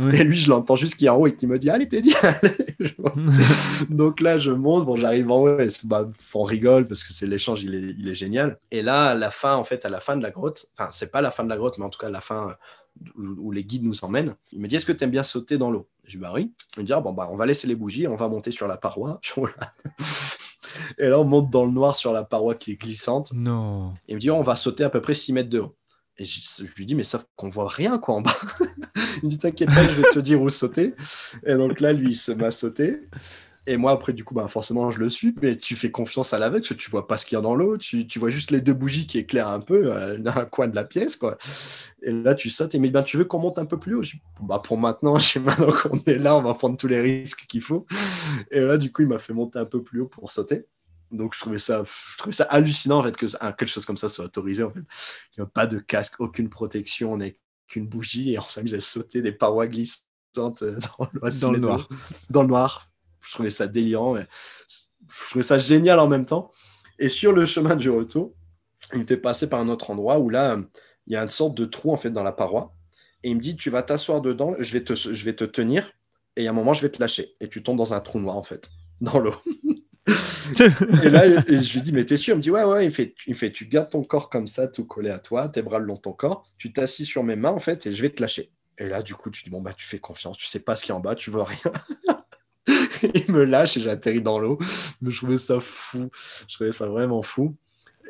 Et 0.00 0.22
lui, 0.22 0.36
je 0.36 0.48
l'entends 0.48 0.76
juste 0.76 0.94
qui 0.94 1.06
est 1.06 1.08
en 1.08 1.16
haut 1.16 1.26
et 1.26 1.34
qui 1.34 1.48
me 1.48 1.58
dit 1.58 1.70
Allez, 1.70 1.88
Teddy, 1.88 2.14
allez 2.22 2.54
Donc 3.90 4.20
là, 4.20 4.38
je 4.38 4.52
monte, 4.52 4.86
bon, 4.86 4.96
j'arrive 4.96 5.28
en 5.28 5.42
haut 5.42 5.58
et 5.58 5.68
bah, 5.84 6.08
on 6.34 6.44
rigole 6.44 6.86
parce 6.86 7.02
que 7.02 7.12
c'est 7.12 7.26
l'échange, 7.26 7.64
il 7.64 7.74
est, 7.74 7.94
il 7.98 8.08
est, 8.08 8.14
génial. 8.14 8.58
Et 8.70 8.82
là, 8.82 9.06
à 9.06 9.14
la 9.14 9.32
fin, 9.32 9.56
en 9.56 9.64
fait, 9.64 9.84
à 9.84 9.88
la 9.88 10.00
fin 10.00 10.16
de 10.16 10.22
la 10.22 10.30
grotte, 10.30 10.66
enfin, 10.78 10.90
c'est 10.92 11.10
pas 11.10 11.20
la 11.20 11.32
fin 11.32 11.42
de 11.42 11.48
la 11.48 11.56
grotte, 11.56 11.78
mais 11.78 11.84
en 11.84 11.90
tout 11.90 11.98
cas, 11.98 12.10
la 12.10 12.20
fin 12.20 12.56
où 13.16 13.52
les 13.52 13.64
guides 13.64 13.84
nous 13.84 14.04
emmènent. 14.04 14.34
Il 14.52 14.60
me 14.60 14.68
dit 14.68 14.76
Est-ce 14.76 14.86
que 14.86 14.92
tu 14.92 15.04
aimes 15.04 15.10
bien 15.10 15.22
sauter 15.22 15.58
dans 15.58 15.70
l'eau? 15.70 15.88
Je 16.08 16.16
dis 16.16 16.18
Bah 16.18 16.32
oui. 16.34 16.52
Il 16.76 16.80
me 16.80 16.86
dit 16.86 16.92
ah, 16.92 17.00
bon, 17.00 17.12
bah, 17.12 17.28
on 17.30 17.36
va 17.36 17.46
laisser 17.46 17.66
les 17.66 17.76
bougies, 17.76 18.08
on 18.08 18.16
va 18.16 18.28
monter 18.28 18.50
sur 18.50 18.66
la 18.66 18.76
paroi. 18.76 19.20
et 20.98 21.08
là, 21.08 21.20
on 21.20 21.24
monte 21.24 21.50
dans 21.50 21.64
le 21.64 21.70
noir 21.70 21.94
sur 21.94 22.12
la 22.12 22.24
paroi 22.24 22.54
qui 22.54 22.72
est 22.72 22.76
glissante. 22.76 23.32
Non. 23.32 23.94
Il 24.08 24.16
me 24.16 24.20
dit 24.20 24.30
On 24.30 24.42
va 24.42 24.56
sauter 24.56 24.84
à 24.84 24.90
peu 24.90 25.00
près 25.00 25.14
6 25.14 25.32
mètres 25.32 25.50
de 25.50 25.60
haut. 25.60 25.76
Et 26.20 26.24
je, 26.24 26.64
lui 26.76 26.84
dis, 26.84 26.96
mais 26.96 27.04
sauf 27.04 27.24
qu'on 27.36 27.48
voit 27.48 27.68
rien 27.68 27.98
quoi 27.98 28.16
en 28.16 28.22
bas. 28.22 28.34
il 29.22 29.26
me 29.26 29.28
dit, 29.28 29.38
t'inquiète 29.38 29.68
pas, 29.68 29.84
je 29.84 30.02
vais 30.02 30.10
te 30.10 30.18
dire 30.18 30.42
où 30.42 30.48
sauter. 30.48 30.94
Et 31.46 31.54
donc 31.54 31.78
là, 31.78 31.92
lui, 31.92 32.10
il 32.10 32.16
se 32.16 32.32
met 32.32 32.46
à 32.46 32.50
sauter. 32.50 33.02
Et 33.68 33.76
moi, 33.76 33.92
après, 33.92 34.14
du 34.14 34.24
coup, 34.24 34.34
bah, 34.34 34.48
forcément, 34.48 34.90
je 34.90 34.98
le 34.98 35.10
suis, 35.10 35.34
mais 35.42 35.54
tu 35.54 35.76
fais 35.76 35.90
confiance 35.90 36.32
à 36.32 36.38
l'aveugle, 36.38 36.64
tu 36.64 36.90
vois 36.90 37.06
pas 37.06 37.18
ce 37.18 37.26
qu'il 37.26 37.36
y 37.36 37.38
a 37.38 37.42
dans 37.42 37.54
l'eau, 37.54 37.76
tu, 37.76 38.06
tu, 38.06 38.18
vois 38.18 38.30
juste 38.30 38.50
les 38.50 38.62
deux 38.62 38.72
bougies 38.72 39.06
qui 39.06 39.18
éclairent 39.18 39.50
un 39.50 39.60
peu 39.60 39.92
euh, 39.92 40.18
un 40.24 40.46
coin 40.46 40.68
de 40.68 40.74
la 40.74 40.84
pièce, 40.84 41.16
quoi. 41.16 41.36
Et 42.00 42.10
là, 42.10 42.34
tu 42.34 42.48
sautes, 42.48 42.74
et 42.74 42.78
mais 42.78 42.88
ben, 42.88 43.02
tu 43.02 43.18
veux 43.18 43.26
qu'on 43.26 43.38
monte 43.38 43.58
un 43.58 43.66
peu 43.66 43.78
plus 43.78 43.94
haut? 43.94 44.02
Bah, 44.40 44.58
Pour 44.64 44.78
maintenant, 44.78 45.18
je 45.18 45.32
sais 45.32 45.40
maintenant 45.40 45.70
qu'on 45.70 45.98
est 46.06 46.16
là, 46.16 46.34
on 46.34 46.40
va 46.40 46.54
prendre 46.54 46.78
tous 46.78 46.86
les 46.86 47.02
risques 47.02 47.44
qu'il 47.46 47.60
faut. 47.60 47.86
Et 48.50 48.60
là, 48.60 48.78
du 48.78 48.90
coup, 48.90 49.02
il 49.02 49.08
m'a 49.08 49.18
fait 49.18 49.34
monter 49.34 49.58
un 49.58 49.66
peu 49.66 49.82
plus 49.82 50.00
haut 50.00 50.08
pour 50.08 50.30
sauter. 50.30 50.64
Donc, 51.12 51.34
je 51.34 51.40
trouvais 51.40 51.58
ça, 51.58 51.84
je 51.84 52.16
trouvais 52.16 52.34
ça 52.34 52.44
hallucinant, 52.44 53.00
en 53.00 53.02
fait, 53.02 53.16
que 53.16 53.26
quelque 53.26 53.66
chose 53.66 53.84
comme 53.84 53.98
ça 53.98 54.08
soit 54.08 54.24
autorisé, 54.24 54.62
en 54.62 54.70
fait. 54.70 54.80
Il 55.36 55.40
n'y 55.40 55.42
a 55.42 55.46
pas 55.46 55.66
de 55.66 55.78
casque, 55.78 56.14
aucune 56.20 56.48
protection, 56.48 57.12
on 57.12 57.16
n'est 57.18 57.38
qu'une 57.66 57.86
bougie, 57.86 58.32
et 58.32 58.38
on 58.38 58.42
s'amuse 58.42 58.72
à 58.72 58.80
sauter 58.80 59.20
des 59.20 59.32
parois 59.32 59.66
glissantes 59.66 60.62
euh, 60.62 60.78
dans, 61.42 61.50
le 61.52 61.58
noir. 61.58 61.86
Dans 62.30 62.40
le 62.40 62.48
noir 62.48 62.88
je 63.28 63.34
trouvais 63.34 63.50
ça 63.50 63.66
délirant. 63.66 64.14
Mais 64.14 64.26
je 65.08 65.28
trouvais 65.28 65.42
ça 65.42 65.58
génial 65.58 65.98
en 65.98 66.08
même 66.08 66.24
temps. 66.24 66.50
Et 66.98 67.08
sur 67.08 67.32
le 67.32 67.44
chemin 67.44 67.76
du 67.76 67.90
retour, 67.90 68.34
il 68.94 69.00
me 69.00 69.06
fait 69.06 69.18
passer 69.18 69.48
par 69.48 69.60
un 69.60 69.68
autre 69.68 69.90
endroit 69.90 70.18
où 70.18 70.30
là, 70.30 70.58
il 71.06 71.12
y 71.12 71.16
a 71.16 71.22
une 71.22 71.28
sorte 71.28 71.54
de 71.54 71.64
trou 71.64 71.92
en 71.92 71.96
fait 71.96 72.10
dans 72.10 72.22
la 72.22 72.32
paroi. 72.32 72.74
Et 73.22 73.30
il 73.30 73.36
me 73.36 73.40
dit, 73.40 73.56
tu 73.56 73.70
vas 73.70 73.82
t'asseoir 73.82 74.20
dedans, 74.20 74.54
je 74.58 74.72
vais, 74.72 74.82
te, 74.82 74.94
je 74.94 75.24
vais 75.24 75.34
te 75.34 75.44
tenir, 75.44 75.90
et 76.36 76.46
à 76.46 76.50
un 76.50 76.52
moment, 76.52 76.72
je 76.72 76.82
vais 76.82 76.88
te 76.88 77.00
lâcher. 77.00 77.34
Et 77.40 77.48
tu 77.48 77.62
tombes 77.62 77.76
dans 77.76 77.92
un 77.92 78.00
trou 78.00 78.20
noir 78.20 78.36
en 78.36 78.44
fait, 78.44 78.70
dans 79.00 79.18
l'eau. 79.18 79.34
et 81.02 81.10
là, 81.10 81.42
je 81.46 81.72
lui 81.72 81.82
dis, 81.82 81.92
mais 81.92 82.06
t'es 82.06 82.16
sûr? 82.16 82.34
Il 82.34 82.38
me 82.38 82.42
dit, 82.42 82.50
ouais, 82.50 82.64
ouais. 82.64 82.86
Il 82.86 82.92
fait, 82.92 83.14
il 83.26 83.34
fait, 83.34 83.52
tu 83.52 83.66
gardes 83.66 83.90
ton 83.90 84.02
corps 84.02 84.30
comme 84.30 84.48
ça, 84.48 84.68
tout 84.68 84.86
collé 84.86 85.10
à 85.10 85.18
toi, 85.18 85.48
tes 85.48 85.62
bras 85.62 85.78
le 85.78 85.84
long 85.84 85.94
de 85.94 86.00
ton 86.00 86.12
corps, 86.12 86.44
tu 86.56 86.72
t'assis 86.72 87.04
sur 87.04 87.24
mes 87.24 87.36
mains 87.36 87.50
en 87.50 87.58
fait, 87.58 87.86
et 87.86 87.94
je 87.94 88.00
vais 88.00 88.10
te 88.10 88.22
lâcher. 88.22 88.52
Et 88.78 88.88
là, 88.88 89.02
du 89.02 89.14
coup, 89.14 89.30
tu 89.30 89.42
dis, 89.42 89.50
bon, 89.50 89.60
bah, 89.60 89.74
tu 89.76 89.86
fais 89.86 89.98
confiance, 89.98 90.38
tu 90.38 90.46
sais 90.46 90.60
pas 90.60 90.76
ce 90.76 90.82
qu'il 90.82 90.90
y 90.90 90.92
a 90.92 90.96
en 90.96 91.00
bas, 91.00 91.16
tu 91.16 91.30
vois 91.30 91.44
rien. 91.44 91.72
Il 93.14 93.32
me 93.32 93.44
lâche 93.44 93.76
et 93.76 93.80
j'atterris 93.80 94.22
dans 94.22 94.38
l'eau. 94.38 94.58
Mais 95.00 95.10
je 95.10 95.18
trouvais 95.18 95.38
ça 95.38 95.60
fou. 95.60 96.10
Je 96.48 96.54
trouvais 96.54 96.72
ça 96.72 96.86
vraiment 96.86 97.22
fou. 97.22 97.56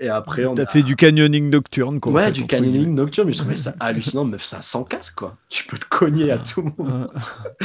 Et 0.01 0.09
après, 0.09 0.46
on 0.46 0.57
a 0.57 0.66
fait 0.66 0.83
du 0.83 0.96
canyoning 0.96 1.51
nocturne, 1.51 1.98
quoi. 1.98 2.12
Ouais, 2.12 2.33
du 2.33 2.46
canyoning 2.46 2.94
nocturne, 2.94 3.27
mais 3.27 3.33
je 3.33 3.40
trouvais 3.40 3.57
ça 3.57 3.74
hallucinant. 3.81 4.24
Meuf, 4.24 4.44
ça 4.44 4.62
sans 4.62 4.85
casque, 4.85 5.16
quoi. 5.16 5.37
Tu 5.48 5.64
peux 5.64 5.79
te 5.79 5.87
cogner 5.87 6.31
à 6.31 6.38
tout 6.38 6.62
moment. 6.77 7.11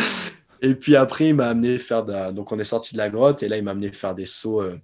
et 0.61 0.73
puis 0.73 0.95
après, 0.95 1.27
il 1.27 1.35
m'a 1.35 1.47
amené 1.47 1.77
faire. 1.77 2.03
Donc, 2.33 2.51
on 2.51 2.59
est 2.59 2.63
sorti 2.63 2.93
de 2.93 2.97
la 2.97 3.09
grotte 3.09 3.43
et 3.43 3.47
là, 3.47 3.57
il 3.57 3.63
m'a 3.63 3.71
amené 3.71 3.91
faire 3.91 4.15
des 4.15 4.25
sauts 4.25 4.61
euh, 4.61 4.79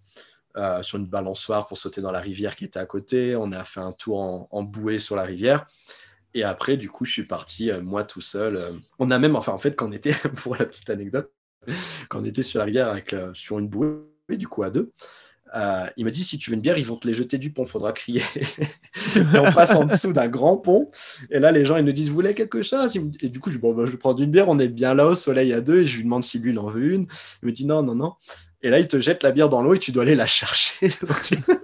euh, 0.58 0.84
sur 0.84 0.99
une 0.99 1.08
balançoire 1.08 1.65
pour 1.65 1.78
sauter 1.78 2.02
dans 2.02 2.12
la 2.12 2.19
rivière 2.19 2.56
qui 2.56 2.65
était 2.65 2.80
à 2.80 2.86
côté. 2.86 3.36
On 3.36 3.52
a 3.52 3.63
fait 3.63 3.82
un 3.82 3.93
tour 3.93 4.47
en, 4.52 4.63
bouée 4.63 4.99
sur 4.99 5.15
la 5.15 5.23
rivière. 5.23 5.65
Et 6.36 6.43
après, 6.43 6.78
du 6.78 6.89
coup, 6.91 7.06
je 7.06 7.12
suis 7.13 7.25
parti, 7.25 7.71
euh, 7.71 7.82
moi 7.82 8.04
tout 8.04 8.21
seul. 8.21 8.80
on 8.99 9.10
a 9.10 9.17
même, 9.17 9.36
enfin, 9.36 9.54
en 9.54 9.58
fait, 9.58 9.75
quand 9.75 9.89
on 9.89 9.91
était, 9.91 10.13
pour 10.43 10.56
la 10.56 10.65
petite 10.65 10.91
anecdote, 10.91 11.32
quand 12.10 12.21
on 12.21 12.25
était 12.25 12.43
sur 12.43 12.60
la 12.60 12.65
rivière 12.65 12.89
avec, 12.89 13.15
sur 13.34 13.60
une 13.60 13.67
bouée, 13.67 13.99
du 14.29 14.47
coup 14.47 14.63
à 14.63 14.69
deux. 14.69 14.91
Euh, 15.55 15.88
il 15.97 16.05
m'a 16.05 16.12
dit 16.12 16.23
si 16.23 16.38
tu 16.38 16.51
veux 16.51 16.55
une 16.55 16.62
bière, 16.62 16.77
ils 16.77 16.86
vont 16.86 16.95
te 16.95 17.08
les 17.08 17.13
jeter 17.13 17.38
du 17.38 17.51
pont, 17.51 17.65
faudra 17.65 17.91
crier. 17.91 18.21
et 19.15 19.39
on 19.39 19.51
passe 19.51 19.71
en 19.71 19.86
dessous 19.86 20.13
d'un 20.13 20.27
grand 20.27 20.58
pont, 20.58 20.91
et 21.32 21.39
là 21.39 21.51
les 21.51 21.65
gens 21.65 21.77
ils 21.77 21.86
nous 21.86 21.91
disent 21.91 22.10
vous 22.10 22.15
voulez 22.15 22.34
quelque 22.34 22.62
chose? 22.62 22.95
Et 23.21 23.29
du 23.29 23.39
coup 23.39 23.49
je, 23.49 23.58
bon, 23.58 23.73
bah, 23.73 23.86
je 23.86 23.91
vais 23.91 23.97
prendre 23.97 24.21
une 24.21 24.32
bière, 24.32 24.47
on 24.49 24.60
est 24.60 24.67
bien 24.67 24.93
là 24.93 25.08
au 25.08 25.15
soleil 25.15 25.53
à 25.53 25.62
deux, 25.62 25.82
et 25.82 25.88
je 25.88 25.97
lui 25.97 26.03
demande 26.03 26.23
si 26.23 26.38
lui 26.39 26.51
il 26.51 26.60
en 26.60 26.69
veut 26.69 26.93
une. 26.93 27.08
Il 27.41 27.47
me 27.47 27.51
dit 27.51 27.65
non, 27.65 27.82
non, 27.82 27.95
non. 27.95 28.13
Et 28.62 28.69
là, 28.69 28.80
il 28.80 28.88
te 28.89 29.00
jette 29.00 29.24
la 29.24 29.32
bière 29.32 29.48
dans 29.48 29.62
l'eau 29.62 29.74
et 29.74 29.80
tu 29.80 29.93
dois 29.93 30.04
aller 30.04 30.15
la 30.15 30.28
chercher. 30.28 30.91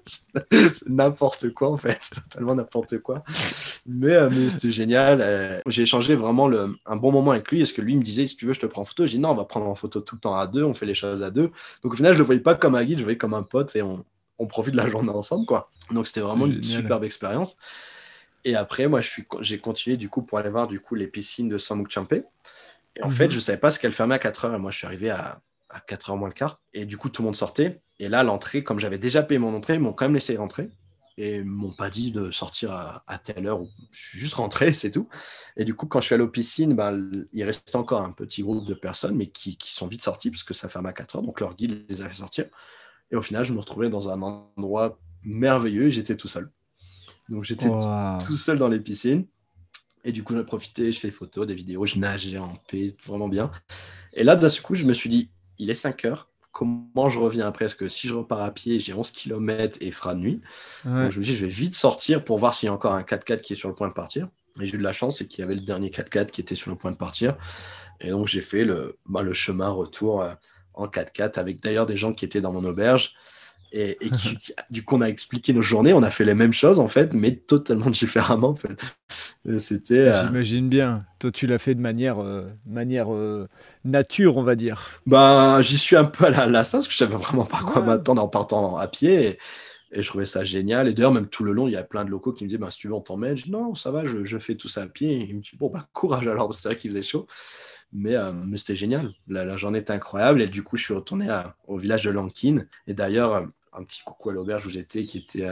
n'importe 0.87 1.53
quoi, 1.53 1.69
en 1.69 1.77
fait. 1.77 2.09
Totalement 2.29 2.55
n'importe 2.55 2.99
quoi. 2.99 3.23
Mais, 3.85 4.13
euh, 4.13 4.29
mais 4.31 4.49
c'était 4.49 4.71
génial. 4.71 5.19
Euh, 5.21 5.59
j'ai 5.67 5.81
échangé 5.81 6.15
vraiment 6.15 6.47
le, 6.47 6.73
un 6.85 6.95
bon 6.95 7.11
moment 7.11 7.31
avec 7.31 7.51
lui. 7.51 7.61
Est-ce 7.61 7.73
que 7.73 7.81
lui 7.81 7.97
me 7.97 8.03
disait, 8.03 8.27
si 8.27 8.37
tu 8.37 8.45
veux, 8.45 8.53
je 8.53 8.61
te 8.61 8.65
prends 8.65 8.83
en 8.83 8.85
photo. 8.85 9.05
J'ai 9.05 9.13
dit, 9.13 9.19
non, 9.19 9.31
on 9.31 9.35
va 9.35 9.43
prendre 9.43 9.67
en 9.67 9.75
photo 9.75 9.99
tout 9.99 10.15
le 10.15 10.21
temps 10.21 10.37
à 10.37 10.47
deux. 10.47 10.63
On 10.63 10.73
fait 10.73 10.85
les 10.85 10.95
choses 10.95 11.21
à 11.21 11.31
deux. 11.31 11.51
Donc, 11.83 11.93
au 11.93 11.95
final, 11.97 12.13
je 12.13 12.19
le 12.19 12.23
voyais 12.23 12.39
pas 12.39 12.55
comme 12.55 12.75
un 12.75 12.83
guide, 12.85 12.99
je 12.99 13.03
le 13.03 13.05
voyais 13.05 13.17
comme 13.17 13.33
un 13.33 13.43
pote 13.43 13.75
et 13.75 13.81
on, 13.81 14.05
on 14.39 14.47
profite 14.47 14.73
de 14.73 14.77
la 14.77 14.89
journée 14.89 15.09
ensemble, 15.09 15.45
quoi. 15.45 15.69
Donc, 15.91 16.07
c'était 16.07 16.21
vraiment 16.21 16.45
une 16.45 16.63
superbe 16.63 17.03
expérience. 17.03 17.57
Et 18.45 18.55
après, 18.55 18.87
moi, 18.87 19.01
j'ai 19.41 19.57
continué, 19.57 19.97
du 19.97 20.07
coup, 20.07 20.21
pour 20.21 20.37
aller 20.37 20.49
voir, 20.49 20.67
du 20.67 20.79
coup, 20.79 20.95
les 20.95 21.07
piscines 21.07 21.49
de 21.49 21.57
Samuk 21.57 21.91
Champé. 21.91 22.23
Et 22.95 23.03
en 23.03 23.09
fait, 23.09 23.25
mhm. 23.25 23.31
je 23.31 23.39
savais 23.41 23.57
pas 23.57 23.71
ce 23.71 23.79
qu'elle 23.79 23.91
fermait 23.91 24.15
à 24.15 24.19
4 24.19 24.45
heures. 24.45 24.55
Et 24.55 24.59
moi, 24.59 24.71
je 24.71 24.77
suis 24.77 24.87
arrivé 24.87 25.09
à 25.09 25.41
à 25.75 25.79
4h 25.79 26.17
moins 26.17 26.29
le 26.29 26.33
quart. 26.33 26.61
Et 26.73 26.85
du 26.85 26.97
coup, 26.97 27.09
tout 27.09 27.21
le 27.21 27.25
monde 27.25 27.35
sortait. 27.35 27.79
Et 27.99 28.07
là, 28.07 28.23
l'entrée, 28.23 28.63
comme 28.63 28.79
j'avais 28.79 28.97
déjà 28.97 29.23
payé 29.23 29.37
mon 29.39 29.53
entrée, 29.53 29.75
ils 29.75 29.79
m'ont 29.79 29.93
quand 29.93 30.05
même 30.05 30.15
laissé 30.15 30.37
rentrer. 30.37 30.69
Et 31.17 31.43
m'ont 31.43 31.73
pas 31.73 31.89
dit 31.89 32.11
de 32.11 32.31
sortir 32.31 32.73
à, 33.07 33.17
telle 33.19 33.47
heure. 33.47 33.61
Je 33.91 34.09
suis 34.09 34.19
juste 34.19 34.35
rentré, 34.35 34.73
c'est 34.73 34.91
tout. 34.91 35.07
Et 35.55 35.63
du 35.63 35.73
coup, 35.73 35.85
quand 35.85 36.01
je 36.01 36.07
suis 36.07 36.15
allé 36.15 36.23
aux 36.23 36.29
piscines, 36.29 36.75
ben, 36.75 37.09
il 37.31 37.43
restait 37.43 37.75
encore 37.75 38.01
un 38.01 38.11
petit 38.11 38.41
groupe 38.41 38.65
de 38.65 38.73
personnes, 38.73 39.15
mais 39.15 39.27
qui, 39.27 39.57
sont 39.63 39.87
vite 39.87 40.01
sortis, 40.01 40.29
parce 40.29 40.43
que 40.43 40.53
ça 40.53 40.67
ferme 40.67 40.85
à 40.87 40.93
4 40.93 41.17
heures. 41.17 41.23
Donc 41.23 41.39
leur 41.39 41.55
guide 41.55 41.85
les 41.89 42.01
a 42.01 42.09
fait 42.09 42.17
sortir. 42.17 42.45
Et 43.11 43.15
au 43.15 43.21
final, 43.21 43.43
je 43.43 43.53
me 43.53 43.59
retrouvais 43.59 43.89
dans 43.89 44.09
un 44.09 44.21
endroit 44.21 44.97
merveilleux 45.23 45.87
et 45.87 45.91
j'étais 45.91 46.15
tout 46.15 46.27
seul. 46.27 46.49
Donc 47.29 47.43
j'étais 47.43 47.69
tout 48.25 48.37
seul 48.37 48.57
dans 48.57 48.67
les 48.67 48.79
piscines. 48.79 49.25
Et 50.05 50.11
du 50.11 50.23
coup, 50.23 50.35
j'ai 50.35 50.43
profité, 50.43 50.91
je 50.91 50.99
fais 50.99 51.07
des 51.07 51.13
photos, 51.13 51.47
des 51.47 51.55
vidéos, 51.55 51.83
je 51.85 51.97
nageais 51.97 52.37
en 52.37 52.55
paix, 52.67 52.95
vraiment 53.07 53.27
bien. 53.27 53.51
Et 54.13 54.23
là, 54.23 54.35
d'un 54.35 54.49
coup, 54.49 54.75
je 54.75 54.83
me 54.83 54.93
suis 54.93 55.09
dit, 55.09 55.31
il 55.59 55.69
est 55.69 55.75
5 55.75 56.05
heures. 56.05 56.29
Comment 56.51 57.09
je 57.09 57.19
reviens 57.19 57.47
après? 57.47 57.65
Parce 57.65 57.75
que 57.75 57.89
si 57.89 58.07
je 58.07 58.13
repars 58.13 58.41
à 58.41 58.51
pied, 58.51 58.79
j'ai 58.79 58.93
11 58.93 59.11
km 59.11 59.77
et 59.81 59.87
il 59.87 59.91
fera 59.93 60.15
nuit. 60.15 60.41
Donc 60.85 61.11
je 61.11 61.19
me 61.19 61.23
dis, 61.23 61.35
je 61.35 61.45
vais 61.45 61.51
vite 61.51 61.75
sortir 61.75 62.23
pour 62.23 62.37
voir 62.37 62.53
s'il 62.53 62.67
y 62.67 62.69
a 62.69 62.73
encore 62.73 62.93
un 62.93 63.01
4x4 63.01 63.41
qui 63.41 63.53
est 63.53 63.55
sur 63.57 63.67
le 63.67 63.75
point 63.75 63.89
de 63.89 63.93
partir. 63.93 64.29
Et 64.61 64.65
j'ai 64.65 64.75
eu 64.75 64.77
de 64.77 64.83
la 64.83 64.93
chance, 64.93 65.17
c'est 65.17 65.27
qu'il 65.27 65.39
y 65.39 65.43
avait 65.43 65.55
le 65.55 65.61
dernier 65.61 65.89
4x4 65.89 66.27
qui 66.27 66.39
était 66.39 66.55
sur 66.55 66.71
le 66.71 66.77
point 66.77 66.91
de 66.91 66.95
partir. 66.95 67.35
Et 67.99 68.09
donc 68.09 68.27
j'ai 68.27 68.41
fait 68.41 68.63
le, 68.63 68.97
bah, 69.05 69.21
le 69.21 69.33
chemin 69.33 69.69
retour 69.69 70.21
euh, 70.21 70.33
en 70.73 70.87
4x4 70.87 71.39
avec 71.39 71.61
d'ailleurs 71.61 71.85
des 71.85 71.97
gens 71.97 72.13
qui 72.13 72.23
étaient 72.23 72.41
dans 72.41 72.53
mon 72.53 72.63
auberge. 72.63 73.15
Et, 73.77 73.97
du 74.69 74.85
coup, 74.85 74.95
on 74.95 75.01
a 75.01 75.07
expliqué 75.07 75.51
nos 75.51 75.61
journées, 75.61 75.91
on 75.91 76.01
a 76.01 76.09
fait 76.09 76.23
les 76.23 76.33
mêmes 76.33 76.53
choses 76.53 76.79
en 76.79 76.87
fait, 76.87 77.13
mais 77.13 77.35
totalement 77.35 77.89
différemment. 77.89 78.57
C'était. 79.59 80.07
Euh, 80.07 80.27
J'imagine 80.27 80.69
bien. 80.69 81.05
Toi, 81.19 81.29
tu 81.29 81.45
l'as 81.45 81.59
fait 81.59 81.75
de 81.75 81.81
manière, 81.81 82.23
euh, 82.23 82.47
manière 82.65 83.13
euh, 83.13 83.49
nature, 83.83 84.37
on 84.37 84.43
va 84.43 84.55
dire. 84.55 85.01
Bah, 85.05 85.61
j'y 85.61 85.77
suis 85.77 85.97
un 85.97 86.05
peu 86.05 86.25
à 86.25 86.45
l'instant 86.47 86.77
parce 86.77 86.87
que 86.87 86.93
je 86.93 86.97
savais 86.97 87.17
vraiment 87.17 87.45
pas 87.45 87.59
quoi 87.59 87.81
m'attendre 87.81 88.23
en 88.23 88.29
partant 88.29 88.77
à 88.77 88.87
pied. 88.87 89.27
Et, 89.91 90.01
je 90.01 90.07
trouvais 90.07 90.25
ça 90.25 90.43
génial. 90.43 90.87
Et 90.87 90.93
d'ailleurs, 90.93 91.13
même 91.13 91.27
tout 91.27 91.43
le 91.43 91.51
long, 91.51 91.67
il 91.67 91.73
y 91.73 91.77
a 91.77 91.83
plein 91.83 92.05
de 92.05 92.09
locaux 92.09 92.31
qui 92.31 92.43
me 92.43 92.49
disaient 92.49 92.57
bah, 92.57 92.71
si 92.71 92.79
tu 92.79 92.87
veux, 92.87 92.93
on 92.93 93.01
t'emmène. 93.01 93.35
Je 93.35 93.43
dis 93.43 93.51
non, 93.51 93.75
ça 93.75 93.91
va, 93.91 94.05
je, 94.05 94.37
fais 94.39 94.55
tout 94.55 94.69
ça 94.69 94.83
à 94.83 94.87
pied. 94.87 95.11
Et 95.11 95.27
il 95.29 95.35
me 95.35 95.41
dit 95.41 95.51
bon, 95.59 95.69
bah, 95.69 95.87
courage 95.91 96.27
alors, 96.27 96.53
c'est 96.53 96.69
vrai 96.69 96.77
qu'il 96.77 96.91
faisait 96.91 97.03
chaud. 97.03 97.27
Mais, 97.91 98.15
mais 98.45 98.57
c'était 98.57 98.75
génial. 98.75 99.11
La, 99.27 99.55
journée 99.57 99.79
était 99.79 99.93
incroyable. 99.93 100.41
Et 100.41 100.47
du 100.47 100.63
coup, 100.63 100.75
je 100.77 100.83
suis 100.83 100.93
retourné 100.93 101.27
au 101.67 101.77
village 101.77 102.03
de 102.03 102.09
Lankin. 102.09 102.65
Et 102.87 102.93
d'ailleurs, 102.93 103.47
un 103.77 103.83
petit 103.83 104.01
coucou 104.03 104.29
à 104.29 104.33
l'auberge 104.33 104.65
où 104.65 104.69
j'étais, 104.69 105.05
qui 105.05 105.19
était 105.19 105.47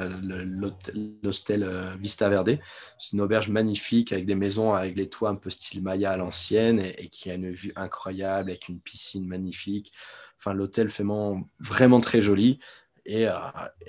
l'hostel 1.21 1.63
euh, 1.63 1.95
Vista 1.95 2.29
Verde. 2.29 2.59
C'est 2.99 3.13
une 3.13 3.21
auberge 3.21 3.49
magnifique 3.49 4.12
avec 4.12 4.25
des 4.25 4.36
maisons 4.36 4.73
avec 4.73 4.95
les 4.95 5.09
toits 5.09 5.29
un 5.29 5.36
peu 5.36 5.49
style 5.49 5.81
Maya 5.81 6.12
à 6.12 6.17
l'ancienne 6.17 6.79
et, 6.79 7.09
qui 7.09 7.29
a 7.29 7.36
une 7.36 7.51
vue 7.51 7.73
incroyable 7.75 8.49
avec 8.49 8.69
une 8.69 8.79
piscine 8.79 9.27
magnifique. 9.27 9.93
Enfin, 10.39 10.53
l'hôtel 10.53 10.89
fait 10.89 11.05
vraiment 11.59 12.01
très 12.01 12.21
joli. 12.21 12.59
Et, 13.05 13.27
euh, 13.27 13.33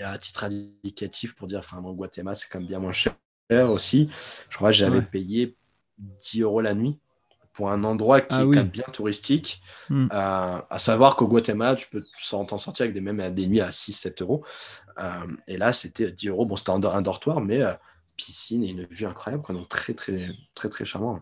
à 0.03 0.19
titre 0.19 0.45
indicatif, 0.45 1.35
pour 1.35 1.47
dire, 1.47 1.61
enfin, 1.61 1.81
mon 1.81 1.93
Guatemala, 1.93 2.35
c'est 2.35 2.49
quand 2.49 2.59
même 2.59 2.69
bien 2.69 2.81
moins 2.81 2.93
cher 2.93 3.15
aussi. 3.69 4.11
Je 4.51 4.57
crois 4.57 4.71
que 4.71 4.77
j'avais 4.77 5.03
payé 5.03 5.57
10 5.99 6.43
euros 6.43 6.61
la 6.61 6.75
nuit 6.75 6.99
pour 7.55 7.71
un 7.71 7.85
endroit 7.85 8.21
qui 8.21 8.35
ah 8.35 8.41
est 8.41 8.45
quand 8.45 8.51
même 8.51 8.69
bien 8.69 8.85
touristique. 8.93 9.63
Hmm. 9.89 10.09
Euh, 10.13 10.59
à 10.69 10.79
savoir 10.79 11.17
qu'au 11.17 11.27
Guatemala, 11.27 11.77
tu 11.77 11.87
peux 11.89 12.03
t'en 12.31 12.59
sortir 12.59 12.85
avec 12.85 12.95
des, 12.95 13.01
même 13.01 13.33
des 13.33 13.47
nuits 13.47 13.61
à 13.61 13.71
6-7 13.71 14.23
euros. 14.23 14.45
Euh, 14.99 15.27
et 15.47 15.57
là, 15.57 15.73
c'était 15.73 16.11
10 16.11 16.29
euros. 16.29 16.47
Bon, 16.47 16.57
c'était 16.57 16.73
un, 16.73 17.03
dortoir, 17.03 17.41
mais 17.41 17.63
euh, 17.63 17.73
piscine 18.17 18.65
et 18.65 18.71
une 18.71 18.87
vue 18.91 19.07
incroyable. 19.07 19.45
Donc, 19.49 19.69
très, 19.69 19.95
très, 19.95 20.31
très, 20.55 20.69
très 20.69 20.85
charmant. 20.85 21.21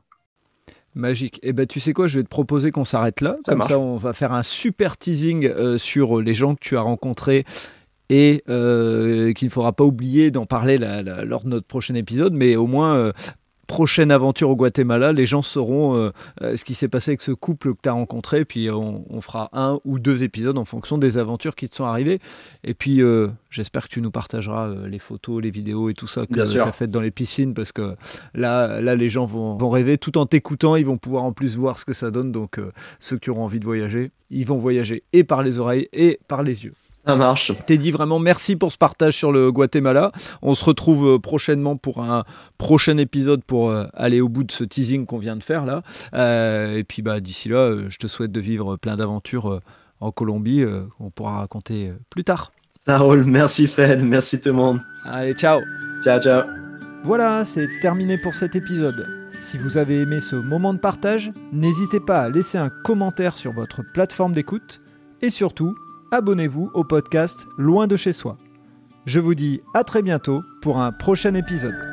Magique. 0.95 1.39
Et 1.39 1.49
eh 1.49 1.53
ben, 1.53 1.67
tu 1.67 1.81
sais 1.81 1.93
quoi, 1.93 2.07
je 2.07 2.19
vais 2.19 2.25
te 2.25 2.29
proposer 2.29 2.71
qu'on 2.71 2.85
s'arrête 2.85 3.21
là. 3.21 3.37
Comme 3.47 3.63
ça, 3.63 3.79
on 3.79 3.97
va 3.97 4.13
faire 4.13 4.33
un 4.33 4.43
super 4.43 4.97
teasing 4.97 5.79
sur 5.79 6.21
les 6.21 6.35
gens 6.35 6.55
que 6.55 6.61
tu 6.61 6.77
as 6.77 6.83
rencontrés 6.83 7.45
et 8.11 8.43
qu'il 8.47 9.47
ne 9.47 9.51
faudra 9.51 9.73
pas 9.73 9.85
oublier 9.85 10.31
d'en 10.31 10.45
parler 10.45 10.77
lors 10.77 11.45
de 11.45 11.49
notre 11.49 11.67
prochain 11.67 11.95
épisode, 11.95 12.35
mais 12.35 12.57
au 12.57 12.67
moins 12.67 13.13
prochaine 13.73 14.11
aventure 14.11 14.51
au 14.51 14.55
Guatemala, 14.55 15.15
les 15.15 15.25
gens 15.25 15.41
sauront 15.41 15.97
euh, 15.97 16.11
euh, 16.43 16.59
ce 16.59 16.65
qui 16.67 16.75
s'est 16.75 16.89
passé 16.89 17.13
avec 17.13 17.23
ce 17.23 17.33
couple 17.33 17.73
que 17.73 17.79
tu 17.83 17.89
as 17.89 17.93
rencontré, 17.93 18.45
puis 18.45 18.69
on, 18.69 19.21
fera 19.23 19.49
un 19.55 19.79
ou 19.87 19.99
deux 19.99 20.25
épisodes 20.25 20.59
en 20.59 20.67
fonction 20.67 20.99
des 20.99 21.17
aventures 21.17 21.55
qui 21.55 21.71
te 21.71 21.77
sont 21.77 21.87
arrivées. 21.87 22.19
Et 22.65 22.75
puis 22.75 23.01
euh, 23.01 23.29
j'espère 23.49 23.85
que 23.85 23.89
tu 23.89 24.03
nous 24.03 24.11
partageras 24.11 24.75
les 24.87 24.99
photos, 24.99 25.43
les 25.43 25.51
vidéos 25.51 25.89
et 25.89 25.95
tout 25.95 26.07
ça 26.07 26.27
que 26.27 26.35
tu 26.35 26.61
as 26.61 26.73
faites 26.73 26.91
dans 26.91 27.01
les 27.01 27.11
piscines, 27.11 27.55
parce 27.55 27.73
que 27.73 27.97
là, 28.35 28.83
là 28.83 28.95
les 28.95 29.09
gens 29.09 29.25
vont, 29.25 29.57
vont 29.57 29.71
rêver 29.71 29.97
tout 29.97 30.19
en 30.19 30.27
t'écoutant, 30.27 30.77
ils 30.77 30.85
vont 30.85 30.99
pouvoir 30.99 31.25
en 31.25 31.33
plus 31.33 31.57
voir 31.57 31.79
ce 31.79 31.87
que 31.87 31.95
ça 31.95 32.11
donne. 32.11 32.31
Donc 32.31 32.61
ceux 33.01 33.17
qui 33.17 33.31
auront 33.31 33.45
envie 33.45 33.59
de 33.59 33.65
voyager, 33.65 34.11
ils 34.29 34.47
vont 34.47 34.59
voyager 34.59 35.03
et 35.15 35.25
par 35.25 35.43
les 35.43 35.59
oreilles 35.59 35.89
et 35.95 36.21
par 36.29 36.43
les 36.43 36.67
yeux. 36.67 36.75
Ça 37.07 37.17
marche. 37.17 37.53
dit 37.69 37.91
vraiment 37.91 38.21
merci 38.21 38.55
pour 38.55 38.71
ce 38.71 38.79
partage 38.79 39.17
sur 39.17 39.33
le 39.33 39.51
Guatemala. 39.51 40.13
On 40.41 40.55
se 40.55 40.65
retrouve 40.65 41.15
euh, 41.15 41.19
prochainement 41.19 41.77
pour 41.77 42.01
un 42.01 42.25
prochain 42.59 42.97
épisode 42.97 43.43
pour 43.43 43.71
euh, 43.71 43.87
aller 43.95 44.21
au 44.21 44.29
bout 44.29 44.45
de 44.45 44.53
ce 44.53 44.63
teasing 44.63 45.05
qu'on 45.05 45.19
vient 45.19 45.37
de 45.37 45.43
faire 45.43 45.65
là. 45.65 45.83
Euh, 46.15 46.77
et 46.77 46.85
puis 46.85 47.03
bah, 47.03 47.21
d'ici 47.21 47.49
là, 47.49 47.89
je 47.89 47.99
te 47.99 48.07
souhaite 48.07 48.31
de 48.31 48.41
vivre 48.41 48.77
plein 48.77 48.97
d'aventures 48.97 49.61
en 50.01 50.11
Colombie, 50.11 50.65
on 50.99 51.11
pourra 51.11 51.39
raconter 51.39 51.93
plus 52.11 52.25
tard. 52.25 52.51
Ça 52.85 52.99
roule, 52.99 53.25
merci 53.25 53.67
Fred, 53.67 54.03
merci 54.03 54.41
tout 54.41 54.49
le 54.49 54.55
monde. 54.55 54.81
Allez, 55.05 55.35
ciao. 55.35 55.61
Ciao, 56.03 56.21
ciao. 56.21 56.43
Voilà, 57.05 57.45
c'est 57.45 57.69
terminé 57.81 58.19
pour 58.19 58.35
cet 58.35 58.55
épisode. 58.55 59.07
Si 59.41 59.59
vous 59.59 59.77
avez 59.77 60.01
aimé 60.03 60.21
ce 60.21 60.37
moment 60.37 60.73
de 60.73 60.79
partage, 60.79 61.33
n'hésitez 61.53 61.99
pas 61.99 62.21
à 62.21 62.29
laisser 62.29 62.59
un 62.59 62.71
commentaire 62.85 63.37
sur 63.37 63.53
votre 63.53 63.83
plateforme 63.93 64.33
d'écoute 64.33 64.81
et 65.21 65.31
surtout, 65.31 65.75
abonnez-vous 66.13 66.71
au 66.75 66.85
podcast 66.85 67.49
Loin 67.57 67.87
de 67.87 67.97
chez 67.97 68.13
soi. 68.13 68.37
Je 69.07 69.19
vous 69.19 69.35
dis 69.35 69.63
à 69.75 69.83
très 69.83 70.03
bientôt 70.03 70.43
pour 70.61 70.79
un 70.79 70.93
prochain 70.93 71.35
épisode. 71.35 71.92